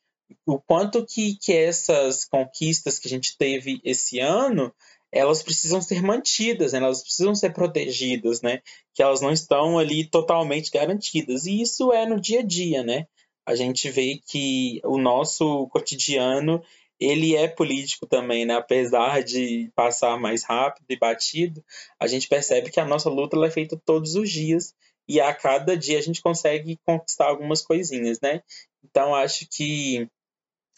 [0.46, 4.74] o quanto que, que essas conquistas que a gente teve esse ano,
[5.12, 8.62] elas precisam ser mantidas, né, elas precisam ser protegidas, né,
[8.94, 11.46] que elas não estão ali totalmente garantidas.
[11.46, 13.08] E isso é no dia a dia, né?
[13.46, 16.64] A gente vê que o nosso cotidiano
[17.00, 18.54] ele é político também, né?
[18.54, 21.64] Apesar de passar mais rápido e batido,
[22.00, 24.76] a gente percebe que a nossa luta é feita todos os dias
[25.08, 28.42] e a cada dia a gente consegue conquistar algumas coisinhas, né?
[28.84, 30.08] Então acho que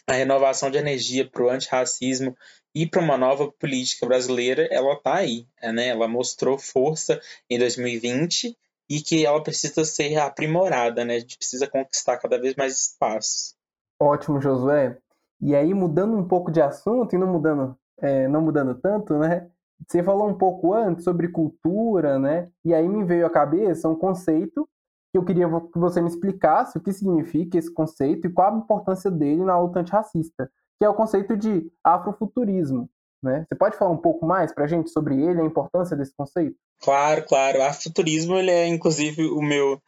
[0.06, 2.36] a renovação de energia para o antirracismo
[2.74, 5.88] e para uma nova política brasileira, ela está aí, né?
[5.88, 8.56] Ela mostrou força em 2020
[8.88, 11.16] e que ela precisa ser aprimorada, né?
[11.16, 13.54] A gente precisa conquistar cada vez mais espaços.
[14.00, 14.98] Ótimo, Josué.
[15.40, 19.48] E aí, mudando um pouco de assunto e não mudando, é, não mudando tanto, né?
[19.88, 22.48] Você falou um pouco antes sobre cultura, né?
[22.64, 24.68] E aí me veio à cabeça um conceito
[25.12, 28.58] que eu queria que você me explicasse o que significa esse conceito e qual a
[28.58, 32.90] importância dele na luta antirracista, que é o conceito de afrofuturismo.
[33.22, 33.46] Né?
[33.48, 36.56] Você pode falar um pouco mais para a gente sobre ele, a importância desse conceito?
[36.82, 37.58] Claro, claro.
[37.58, 39.80] O afrofuturismo ele é, inclusive, o meu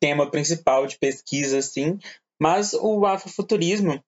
[0.00, 1.98] tema principal de pesquisa, assim.
[2.40, 4.02] Mas o afrofuturismo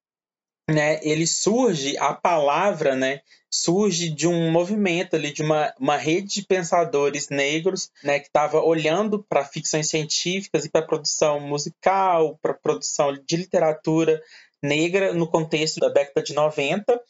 [0.70, 3.20] né, ele surge, a palavra, né,
[3.52, 8.60] surge de um movimento ali, de uma, uma rede de pensadores negros, né, que estava
[8.60, 14.22] olhando para ficções científicas e para produção musical, para produção de literatura
[14.62, 17.00] negra no contexto da década de 90,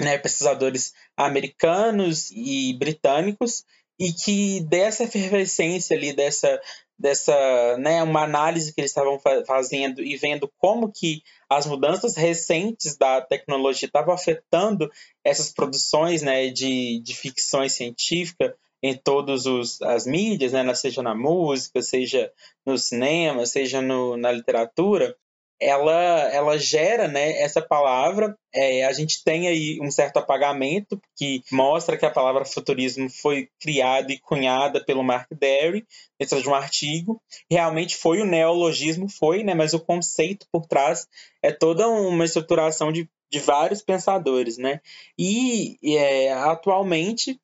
[0.00, 3.64] né, pesquisadores americanos e britânicos,
[3.98, 6.60] e que dessa efervescência ali, dessa
[7.02, 12.96] dessa, né, uma análise que eles estavam fazendo e vendo como que as mudanças recentes
[12.96, 14.88] da tecnologia estavam afetando
[15.24, 19.44] essas produções, né, de, de ficção científica em todas
[19.82, 22.32] as mídias, né, seja na música, seja
[22.64, 25.16] no cinema, seja no, na literatura,
[25.62, 25.92] ela,
[26.32, 28.36] ela gera né, essa palavra.
[28.52, 33.48] É, a gente tem aí um certo apagamento que mostra que a palavra futurismo foi
[33.60, 35.86] criada e cunhada pelo Mark Derry
[36.18, 37.20] dentro de um artigo.
[37.50, 41.06] Realmente foi o neologismo, foi, né, mas o conceito por trás
[41.42, 44.58] é toda uma estruturação de, de vários pensadores.
[44.58, 44.80] Né?
[45.18, 47.40] E é, atualmente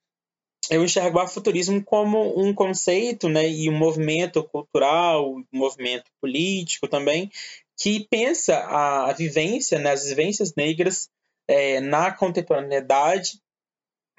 [0.71, 6.89] eu enxergo o futurismo como um conceito né, e um movimento cultural, um movimento político
[6.89, 7.31] também,
[7.77, 11.09] que pensa a, vivência, né, as vivências negras
[11.47, 13.41] é, na contemporaneidade,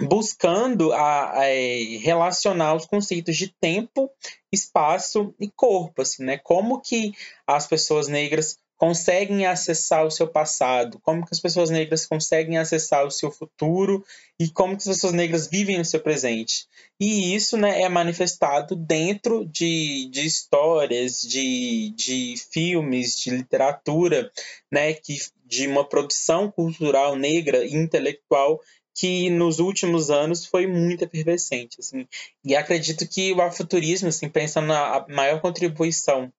[0.02, 4.10] buscando a, a, é, relacionar os conceitos de tempo,
[4.52, 6.38] espaço e corpo, assim, né?
[6.38, 7.14] Como que
[7.46, 13.06] as pessoas negras conseguem acessar o seu passado, como que as pessoas negras conseguem acessar
[13.06, 14.06] o seu futuro
[14.40, 16.66] e como que as pessoas negras vivem o seu presente.
[16.98, 24.32] E isso né, é manifestado dentro de, de histórias, de, de filmes, de literatura,
[24.72, 28.62] né, que, de uma produção cultural negra e intelectual
[28.96, 32.08] que nos últimos anos foi muito efervescente, assim.
[32.46, 36.32] E acredito que o afuturismo, assim, pensando na maior contribuição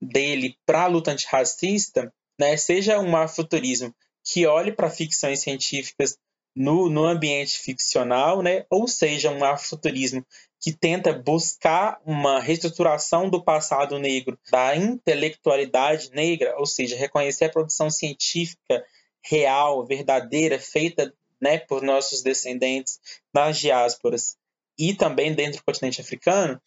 [0.00, 3.94] dele para a luta antirracista, né, seja um afuturismo
[4.24, 6.18] que olhe para ficções científicas
[6.54, 10.24] no, no ambiente ficcional, né, ou seja, um afuturismo
[10.60, 17.50] que tenta buscar uma reestruturação do passado negro, da intelectualidade negra, ou seja, reconhecer a
[17.50, 18.84] produção científica
[19.22, 22.98] real, verdadeira, feita né, por nossos descendentes
[23.32, 24.36] nas diásporas
[24.78, 26.60] e também dentro do continente africano,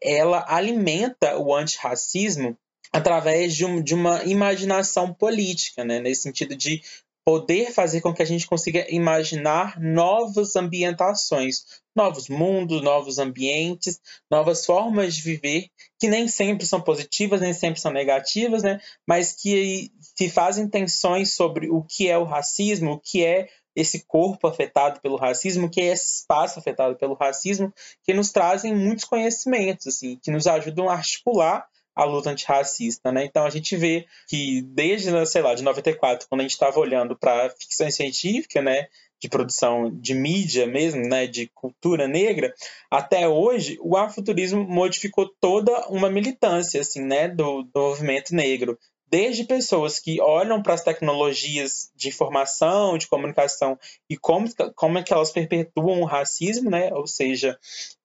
[0.00, 2.56] ela alimenta o antirracismo
[2.92, 6.82] através de, um, de uma imaginação política, né, nesse sentido de
[7.24, 11.64] poder fazer com que a gente consiga imaginar novas ambientações,
[11.94, 15.68] novos mundos, novos ambientes, novas formas de viver,
[16.00, 18.80] que nem sempre são positivas, nem sempre são negativas, né?
[19.06, 24.04] mas que se fazem tensões sobre o que é o racismo, o que é esse
[24.04, 27.72] corpo afetado pelo racismo, que é esse espaço afetado pelo racismo,
[28.02, 33.24] que nos trazem muitos conhecimentos, assim, que nos ajudam a articular a luta antirracista, né?
[33.24, 37.16] Então a gente vê que desde, sei lá, de 94, quando a gente estava olhando
[37.16, 38.86] para ficção científica, né,
[39.20, 42.52] de produção de mídia mesmo, né, de cultura negra,
[42.90, 48.76] até hoje o afuturismo modificou toda uma militância, assim, né, do, do movimento negro,
[49.12, 53.78] desde pessoas que olham para as tecnologias de informação, de comunicação
[54.08, 56.90] e como, como é que elas perpetuam o racismo, né?
[56.94, 57.58] Ou seja,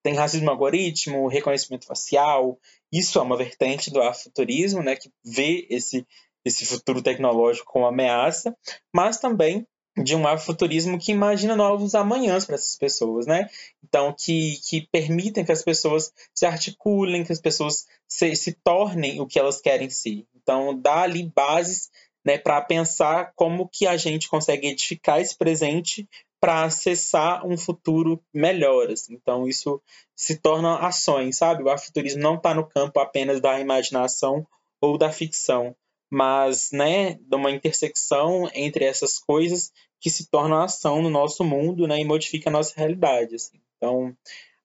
[0.04, 2.60] tem racismo algoritmo, reconhecimento facial,
[2.92, 6.06] isso é uma vertente do afuturismo, né, que vê esse,
[6.46, 8.56] esse futuro tecnológico como ameaça,
[8.94, 9.66] mas também
[10.04, 13.50] de um afuturismo que imagina novos amanhãs para essas pessoas, né?
[13.84, 19.20] Então, que, que permitem que as pessoas se articulem, que as pessoas se, se tornem
[19.20, 20.26] o que elas querem ser.
[20.36, 21.90] Então, dá ali bases
[22.24, 26.08] né, para pensar como que a gente consegue edificar esse presente
[26.40, 28.92] para acessar um futuro melhor.
[28.92, 29.14] Assim.
[29.14, 29.82] Então, isso
[30.16, 31.64] se torna ações, sabe?
[31.64, 34.46] O afuturismo não está no campo apenas da imaginação
[34.80, 35.76] ou da ficção,
[36.10, 41.88] mas né, de uma intersecção entre essas coisas que se torna ação no nosso mundo
[41.88, 43.36] né, e modifica a nossa realidade.
[43.36, 43.60] Assim.
[43.78, 44.16] Então,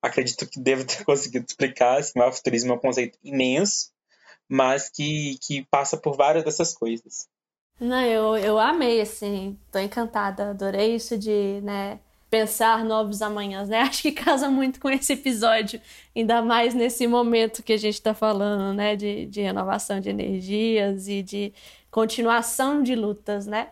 [0.01, 1.99] acredito que devo ter conseguido explicar.
[1.99, 3.91] Assim, o afuturismo é um conceito imenso,
[4.49, 7.29] mas que, que passa por várias dessas coisas.
[7.81, 11.99] Não, eu, eu amei, assim, tô encantada, adorei isso de, né,
[12.31, 13.81] pensar novos amanhãs, né?
[13.83, 15.81] Acho que casa muito com esse episódio,
[16.15, 21.09] ainda mais nesse momento que a gente está falando, né, de, de renovação de energias
[21.09, 21.53] e de
[21.91, 23.69] continuação de lutas, né?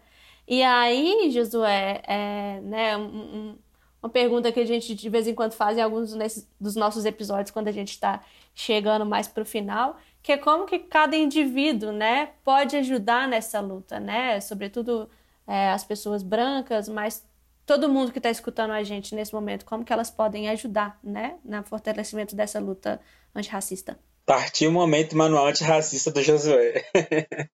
[0.47, 3.57] E aí, Josué, é, né, um,
[4.03, 6.13] uma pergunta que a gente de vez em quando faz em alguns
[6.61, 8.21] dos nossos episódios, quando a gente está
[8.55, 13.61] chegando mais para o final, que é como que cada indivíduo, né, pode ajudar nessa
[13.61, 15.09] luta, né, sobretudo
[15.47, 17.25] é, as pessoas brancas, mas
[17.67, 21.39] todo mundo que está escutando a gente nesse momento, como que elas podem ajudar, né,
[21.45, 23.01] no fortalecimento dessa luta
[23.35, 23.99] antirracista.
[24.27, 26.85] Partiu o momento manual antirracista do Josué.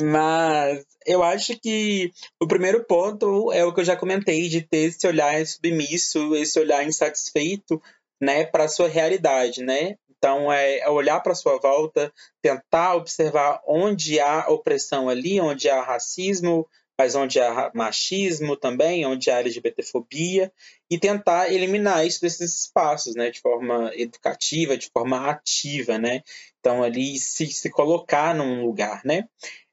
[0.00, 4.88] Mas eu acho que o primeiro ponto é o que eu já comentei, de ter
[4.88, 7.82] esse olhar submisso, esse olhar insatisfeito,
[8.20, 9.96] né, para a sua realidade, né?
[10.18, 12.12] Então, é, é olhar para sua volta,
[12.42, 16.66] tentar observar onde há opressão ali, onde há racismo,
[16.98, 20.50] mas onde há machismo também, onde há LGBTfobia,
[20.90, 26.22] e tentar eliminar isso desses espaços, né, de forma educativa, de forma ativa, né?
[26.58, 29.28] Então, ali se, se colocar num lugar, né?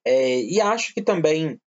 [0.05, 1.59] É, e acho que também,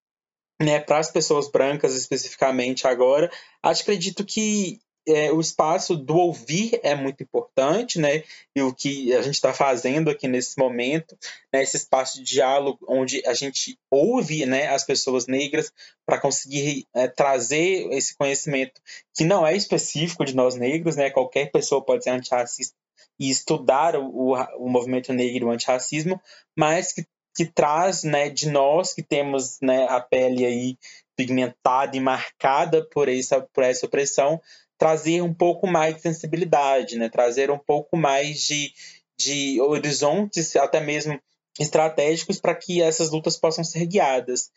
[0.61, 3.31] né, para as pessoas brancas especificamente agora,
[3.63, 8.25] acredito que é, o espaço do ouvir é muito importante, né?
[8.55, 11.17] E o que a gente está fazendo aqui nesse momento,
[11.53, 11.63] né?
[11.63, 15.73] esse espaço de diálogo onde a gente ouve né, as pessoas negras
[16.05, 18.81] para conseguir é, trazer esse conhecimento
[19.15, 21.11] que não é específico de nós negros, né?
[21.11, 22.75] Qualquer pessoa pode ser antirracista
[23.19, 26.21] e estudar o, o, o movimento negro, o antirracismo,
[26.57, 30.79] mas que, que traz né, de nós que temos né, a pele aí
[31.17, 34.41] pigmentada e marcada por essa, por essa opressão,
[34.79, 37.09] trazer um pouco mais de sensibilidade, né?
[37.09, 38.73] trazer um pouco mais de,
[39.19, 41.21] de horizontes, até mesmo
[41.59, 44.51] estratégicos, para que essas lutas possam ser guiadas.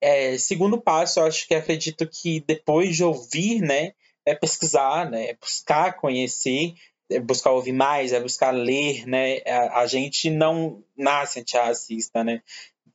[0.00, 3.92] É, segundo passo, eu acho que acredito que depois de ouvir, né,
[4.24, 6.74] é pesquisar, né, é buscar conhecer,
[7.10, 12.42] é buscar ouvir mais, é buscar ler, né, a, a gente não nasce antirracista, né,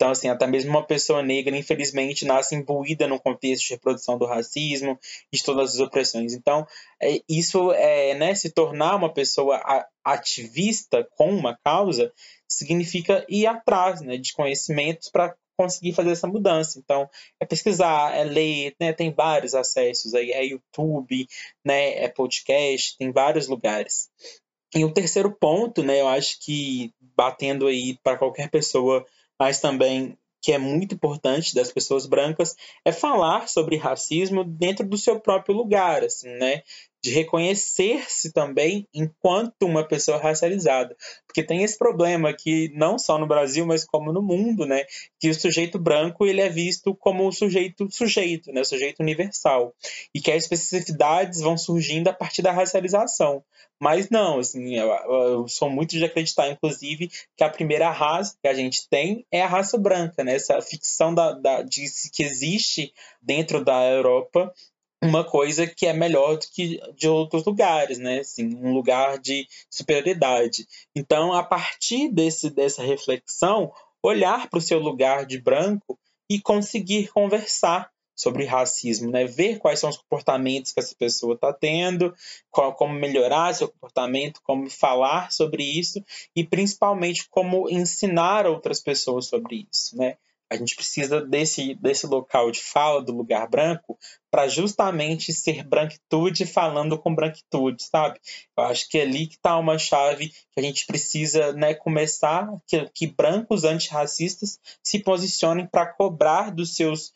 [0.01, 4.25] então, assim, até mesmo uma pessoa negra, infelizmente, nasce imbuída no contexto de reprodução do
[4.25, 4.99] racismo
[5.31, 6.33] de todas as opressões.
[6.33, 6.65] Então,
[6.99, 9.61] é, isso é, né, se tornar uma pessoa
[10.03, 12.11] ativista com uma causa
[12.47, 16.79] significa ir atrás né, de conhecimentos para conseguir fazer essa mudança.
[16.79, 17.07] Então,
[17.39, 18.93] é pesquisar, é ler, né?
[18.93, 21.27] Tem vários acessos aí, é YouTube,
[21.63, 22.03] né?
[22.03, 24.09] É podcast, tem vários lugares.
[24.73, 26.01] E o terceiro ponto, né?
[26.01, 29.05] Eu acho que batendo aí para qualquer pessoa,
[29.41, 34.99] mas também que é muito importante das pessoas brancas é falar sobre racismo dentro do
[34.99, 36.61] seu próprio lugar, assim, né?
[37.03, 40.95] De reconhecer-se também enquanto uma pessoa racializada.
[41.25, 44.85] Porque tem esse problema que não só no Brasil, mas como no mundo, né?
[45.19, 48.63] Que o sujeito branco ele é visto como o sujeito sujeito, né?
[48.63, 49.73] Sujeito universal.
[50.13, 53.43] E que as especificidades vão surgindo a partir da racialização.
[53.81, 58.47] Mas não, assim, eu, eu, sou muito de acreditar, inclusive, que a primeira raça que
[58.47, 60.35] a gente tem é a raça branca, né?
[60.35, 64.53] Essa ficção da, da, de que existe dentro da Europa
[65.03, 68.19] uma coisa que é melhor do que de outros lugares, né?
[68.19, 70.67] Assim, um lugar de superioridade.
[70.95, 73.73] Então, a partir desse, dessa reflexão,
[74.03, 75.97] olhar para o seu lugar de branco
[76.29, 79.25] e conseguir conversar sobre racismo, né?
[79.25, 82.13] Ver quais são os comportamentos que essa pessoa está tendo,
[82.51, 86.03] qual, como melhorar seu comportamento, como falar sobre isso
[86.35, 90.17] e principalmente como ensinar outras pessoas sobre isso, né?
[90.51, 93.97] A gente precisa desse, desse local de fala, do lugar branco,
[94.29, 98.19] para justamente ser branquitude falando com branquitude, sabe?
[98.57, 102.49] Eu acho que é ali que está uma chave que a gente precisa né, começar,
[102.67, 107.13] que, que brancos antirracistas se posicionem para cobrar dos seus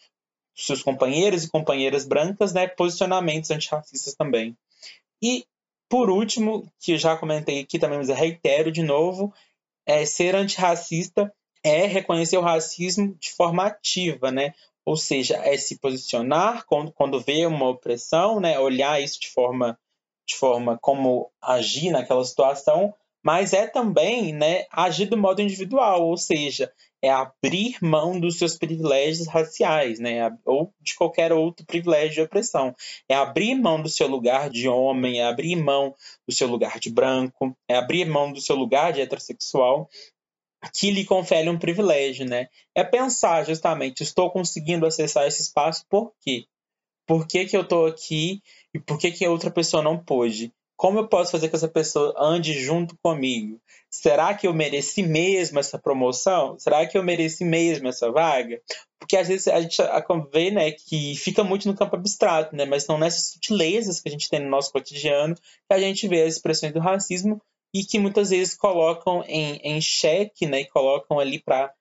[0.56, 4.56] seus companheiros e companheiras brancas, né, posicionamentos antirracistas também.
[5.22, 5.46] E,
[5.90, 9.34] por último, que eu já comentei aqui também, mas eu reitero de novo,
[9.86, 11.30] é ser antirracista
[11.66, 14.54] é reconhecer o racismo de forma ativa, né?
[14.86, 18.60] Ou seja, é se posicionar quando, quando vê uma opressão, né?
[18.60, 19.76] Olhar isso de forma,
[20.28, 22.94] de forma como agir naquela situação,
[23.24, 28.56] mas é também, né, agir do modo individual, ou seja, é abrir mão dos seus
[28.56, 30.32] privilégios raciais, né?
[30.46, 32.76] Ou de qualquer outro privilégio de opressão.
[33.10, 35.96] É abrir mão do seu lugar de homem, é abrir mão
[36.28, 39.90] do seu lugar de branco, é abrir mão do seu lugar de heterossexual
[40.74, 42.48] que lhe confere um privilégio, né?
[42.74, 46.46] É pensar justamente, estou conseguindo acessar esse espaço por quê?
[47.08, 48.42] Por que, que eu estou aqui
[48.74, 50.52] e por que, que outra pessoa não pôde?
[50.76, 53.62] Como eu posso fazer que essa pessoa ande junto comigo?
[53.90, 56.60] Será que eu mereci mesmo essa promoção?
[56.60, 58.60] Será que eu mereci mesmo essa vaga?
[59.00, 59.78] Porque às vezes a gente
[60.34, 64.12] vê né, que fica muito no campo abstrato, né, mas são nessas sutilezas que a
[64.12, 67.42] gente tem no nosso cotidiano que a gente vê as expressões do racismo
[67.76, 71.74] e que muitas vezes colocam em, em xeque né, e colocam ali para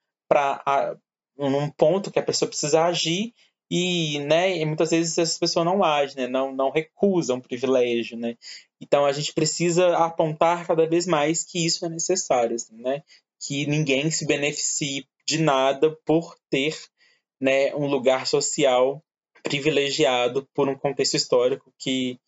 [1.39, 3.33] um ponto que a pessoa precisa agir
[3.71, 8.19] e, né, e muitas vezes essa pessoa não age, né, não, não recusa um privilégio,
[8.19, 8.37] né.
[8.81, 13.05] Então a gente precisa apontar cada vez mais que isso é necessário, assim, né,
[13.39, 16.77] que ninguém se beneficie de nada por ter,
[17.41, 19.01] né, um lugar social
[19.45, 22.19] privilegiado por um contexto histórico que,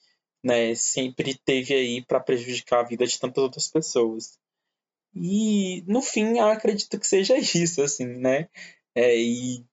[0.43, 4.39] né, sempre teve aí para prejudicar a vida de tantas outras pessoas.
[5.15, 8.49] E no fim, eu acredito que seja isso, assim, né?
[8.95, 9.65] É, e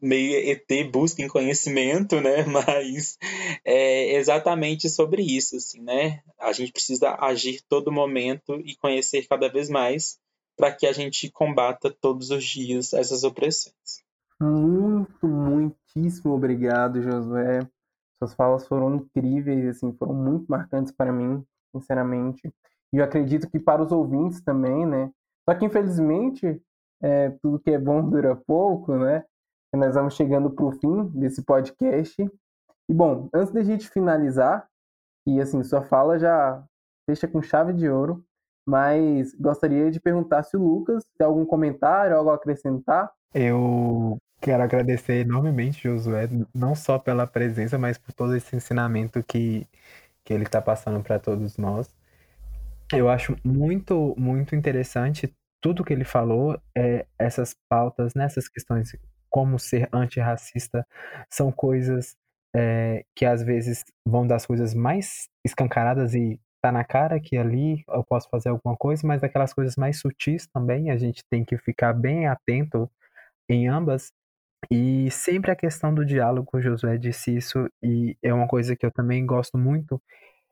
[0.00, 2.44] meio ET busca em conhecimento, né?
[2.46, 3.18] Mas
[3.64, 6.22] é exatamente sobre isso, assim, né?
[6.38, 10.18] A gente precisa agir todo momento e conhecer cada vez mais
[10.56, 14.02] para que a gente combata todos os dias essas opressões.
[14.40, 17.66] Muito, muitíssimo obrigado, Josué.
[18.22, 21.42] Suas falas foram incríveis, assim, foram muito marcantes para mim,
[21.74, 22.52] sinceramente.
[22.92, 25.10] E eu acredito que para os ouvintes também, né?
[25.48, 26.60] Só que infelizmente
[27.02, 29.24] é, tudo que é bom dura pouco, né?
[29.72, 32.22] nós vamos chegando para o fim desse podcast.
[32.88, 34.68] E bom, antes da gente finalizar,
[35.26, 36.62] e assim, sua fala já
[37.08, 38.24] fecha com chave de ouro,
[38.66, 43.12] mas gostaria de perguntar se o Lucas tem algum comentário, algo a acrescentar.
[43.32, 49.66] Eu quero agradecer enormemente, Josué, não só pela presença, mas por todo esse ensinamento que,
[50.24, 51.94] que ele está passando para todos nós.
[52.92, 58.96] Eu acho muito, muito interessante tudo que ele falou, é, essas pautas, nessas né, questões
[59.28, 60.86] como ser antirracista
[61.28, 62.16] são coisas
[62.54, 67.84] é, que às vezes vão das coisas mais escancaradas e tá na cara que ali
[67.88, 71.56] eu posso fazer alguma coisa, mas aquelas coisas mais sutis também a gente tem que
[71.56, 72.90] ficar bem atento
[73.48, 74.12] em ambas.
[74.70, 78.90] E sempre a questão do diálogo, Josué disse isso, e é uma coisa que eu
[78.90, 80.00] também gosto muito,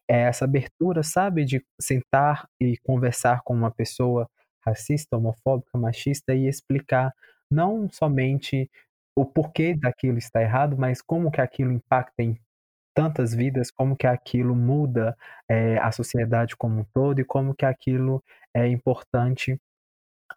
[0.08, 4.28] é essa abertura, sabe, de sentar e conversar com uma pessoa
[4.64, 7.12] racista, homofóbica, machista e explicar
[7.50, 8.70] não somente
[9.16, 12.38] o porquê daquilo está errado, mas como que aquilo impacta em
[12.94, 15.16] tantas vidas, como que aquilo muda
[15.48, 18.22] é, a sociedade como um todo e como que aquilo
[18.54, 19.60] é importante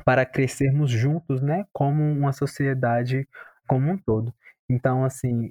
[0.06, 3.28] para crescermos juntos, né, como uma sociedade
[3.68, 4.34] como um todo.
[4.70, 5.50] Então, assim,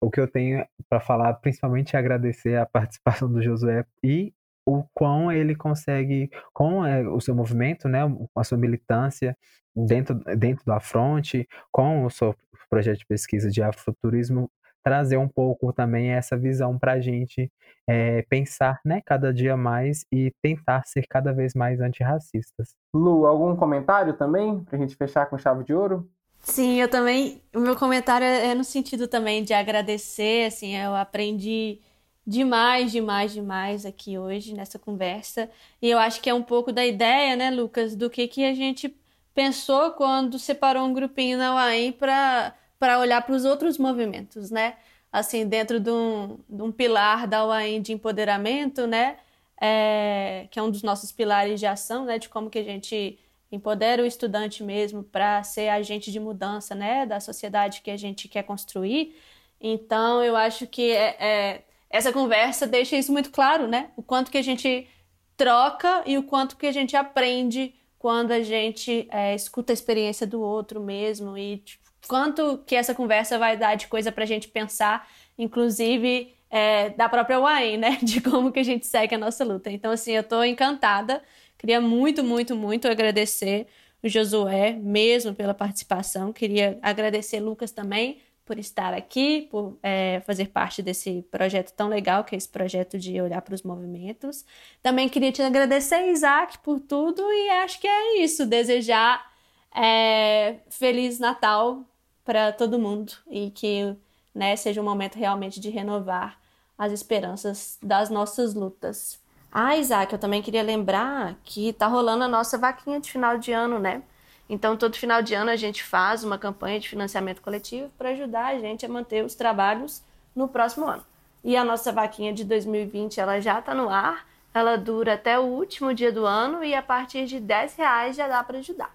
[0.00, 4.32] o que eu tenho para falar, principalmente, é agradecer a participação do Josué e
[4.66, 8.00] o quão ele consegue, com é, o seu movimento, né,
[8.34, 9.36] a sua militância
[9.74, 12.34] dentro, dentro do Afronte, com o seu
[12.68, 14.50] projeto de pesquisa de afrofuturismo,
[14.82, 17.50] trazer um pouco também essa visão para a gente
[17.88, 22.76] é, pensar né, cada dia mais e tentar ser cada vez mais antirracistas.
[22.94, 26.08] Lu, algum comentário também para a gente fechar com chave de ouro?
[26.48, 27.42] Sim, eu também.
[27.54, 30.46] O meu comentário é no sentido também de agradecer.
[30.46, 31.80] Assim, eu aprendi
[32.26, 35.50] demais, demais, demais aqui hoje nessa conversa.
[35.82, 38.54] E eu acho que é um pouco da ideia, né, Lucas, do que, que a
[38.54, 38.96] gente
[39.34, 44.76] pensou quando separou um grupinho na UAM para para olhar para os outros movimentos, né?
[45.10, 49.16] Assim, dentro de um, de um pilar da UAM de empoderamento, né?
[49.60, 52.18] É, que é um dos nossos pilares de ação, né?
[52.18, 53.18] De como que a gente
[53.50, 57.06] empodera o estudante mesmo para ser agente de mudança, né?
[57.06, 59.16] Da sociedade que a gente quer construir.
[59.60, 63.90] Então, eu acho que é, é, essa conversa deixa isso muito claro, né?
[63.96, 64.88] O quanto que a gente
[65.36, 70.26] troca e o quanto que a gente aprende quando a gente é, escuta a experiência
[70.26, 74.26] do outro mesmo e tipo, quanto que essa conversa vai dar de coisa para a
[74.26, 77.98] gente pensar, inclusive é, da própria UAM, né?
[78.02, 79.70] De como que a gente segue a nossa luta.
[79.70, 81.22] Então, assim, eu estou encantada.
[81.58, 83.66] Queria muito, muito, muito agradecer
[84.02, 86.32] o Josué mesmo pela participação.
[86.32, 92.22] Queria agradecer Lucas também por estar aqui, por é, fazer parte desse projeto tão legal,
[92.22, 94.44] que é esse projeto de olhar para os movimentos.
[94.80, 98.46] Também queria te agradecer, Isaac, por tudo e acho que é isso.
[98.46, 99.32] Desejar
[99.74, 101.84] é, Feliz Natal
[102.24, 103.96] para todo mundo e que
[104.32, 106.38] né, seja um momento realmente de renovar
[106.78, 109.18] as esperanças das nossas lutas.
[109.50, 113.52] Ah, Isaac, eu também queria lembrar que tá rolando a nossa vaquinha de final de
[113.52, 114.02] ano, né?
[114.48, 118.46] Então, todo final de ano a gente faz uma campanha de financiamento coletivo para ajudar
[118.46, 120.02] a gente a manter os trabalhos
[120.34, 121.04] no próximo ano.
[121.42, 125.42] E a nossa vaquinha de 2020 ela já está no ar, ela dura até o
[125.42, 128.94] último dia do ano e a partir de 10 reais já dá para ajudar.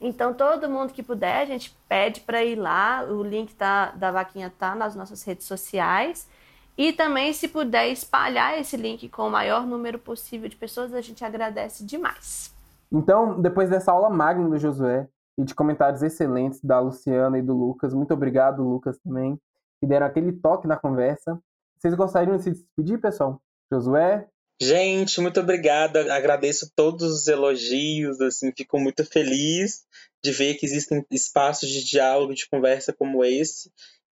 [0.00, 3.04] Então, todo mundo que puder, a gente pede para ir lá.
[3.04, 6.26] O link tá, da vaquinha tá nas nossas redes sociais.
[6.80, 11.02] E também, se puder espalhar esse link com o maior número possível de pessoas, a
[11.02, 12.54] gente agradece demais.
[12.90, 15.06] Então, depois dessa aula magna do Josué
[15.36, 19.38] e de comentários excelentes da Luciana e do Lucas, muito obrigado, Lucas, também,
[19.78, 21.38] que deram aquele toque na conversa.
[21.76, 23.38] Vocês gostariam de se despedir, pessoal?
[23.70, 24.26] Josué,
[24.62, 26.14] Gente, muito obrigada.
[26.14, 29.84] Agradeço todos os elogios, assim, fico muito feliz
[30.22, 33.70] de ver que existem espaços de diálogo, de conversa como esse.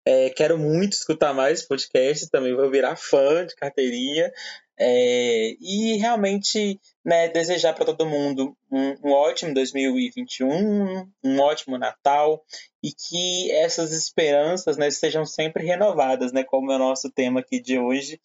[0.08, 4.32] É, quero muito escutar mais podcast, também vou virar fã de carteirinha.
[4.78, 12.44] É, e realmente né, desejar para todo mundo um, um, ótimo 2021, um ótimo Natal
[12.84, 17.62] e que essas esperanças né, sejam sempre renovadas, né, como é o nosso tema aqui
[17.62, 18.20] de hoje.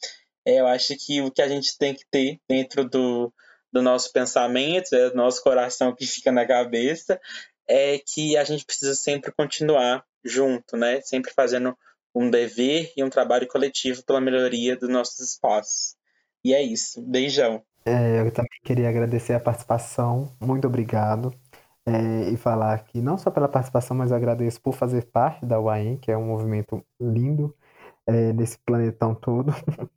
[0.44, 3.32] É, eu acho que o que a gente tem que ter dentro do,
[3.72, 7.20] do nosso pensamento, é, do nosso coração que fica na cabeça,
[7.70, 11.00] é que a gente precisa sempre continuar junto, né?
[11.02, 11.76] Sempre fazendo
[12.12, 15.94] um dever e um trabalho coletivo pela melhoria dos nossos espaços.
[16.44, 17.00] E é isso.
[17.00, 17.62] Beijão.
[17.84, 20.36] É, eu também queria agradecer a participação.
[20.40, 21.32] Muito obrigado.
[21.86, 25.96] É, e falar que não só pela participação, mas agradeço por fazer parte da UAM,
[25.96, 27.56] que é um movimento lindo
[28.06, 29.54] é, nesse planetão todo.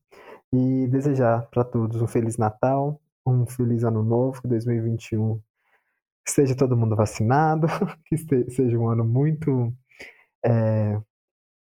[0.53, 5.41] e desejar para todos um Feliz Natal, um Feliz Ano Novo, que 2021
[6.25, 7.67] esteja todo mundo vacinado,
[8.05, 9.73] que seja um ano muito,
[10.45, 10.99] é,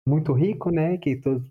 [0.06, 0.96] muito rico, né?
[0.98, 1.48] Que todos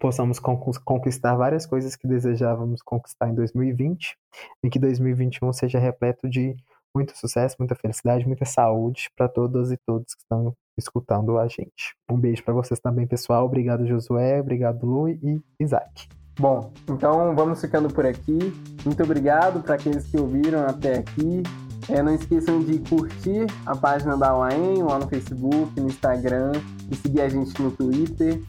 [0.00, 4.16] possamos conquistar várias coisas que desejávamos conquistar em 2020
[4.64, 6.56] e que 2021 seja repleto de
[6.94, 11.94] muito sucesso, muita felicidade, muita saúde para todas e todos que estão escutando a gente.
[12.10, 13.44] Um beijo para vocês também, pessoal.
[13.44, 14.40] Obrigado, Josué.
[14.40, 16.08] Obrigado, Lu e Isaac.
[16.38, 18.38] Bom, então vamos ficando por aqui.
[18.84, 21.42] Muito obrigado para aqueles que ouviram até aqui.
[21.90, 26.52] É, não esqueçam de curtir a página da UAM lá no Facebook, no Instagram
[26.90, 28.40] e seguir a gente no Twitter.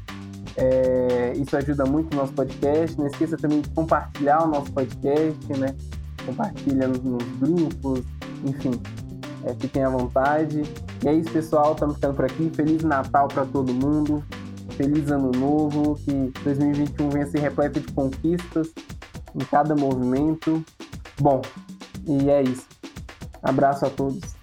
[0.55, 2.97] É, isso ajuda muito o nosso podcast.
[2.97, 5.75] Não esqueça também de compartilhar o nosso podcast, né?
[6.25, 8.05] Compartilha nos, nos grupos,
[8.45, 8.79] enfim.
[9.43, 10.61] É, fiquem à vontade.
[11.03, 11.73] E é isso, pessoal.
[11.73, 12.51] Estamos ficando por aqui.
[12.53, 14.23] Feliz Natal para todo mundo
[14.81, 18.73] feliz ano novo, que 2021 venha ser repleto de conquistas
[19.35, 20.63] em cada movimento.
[21.19, 21.41] Bom,
[22.07, 22.80] e é isso.
[23.41, 24.40] Abraço a todos.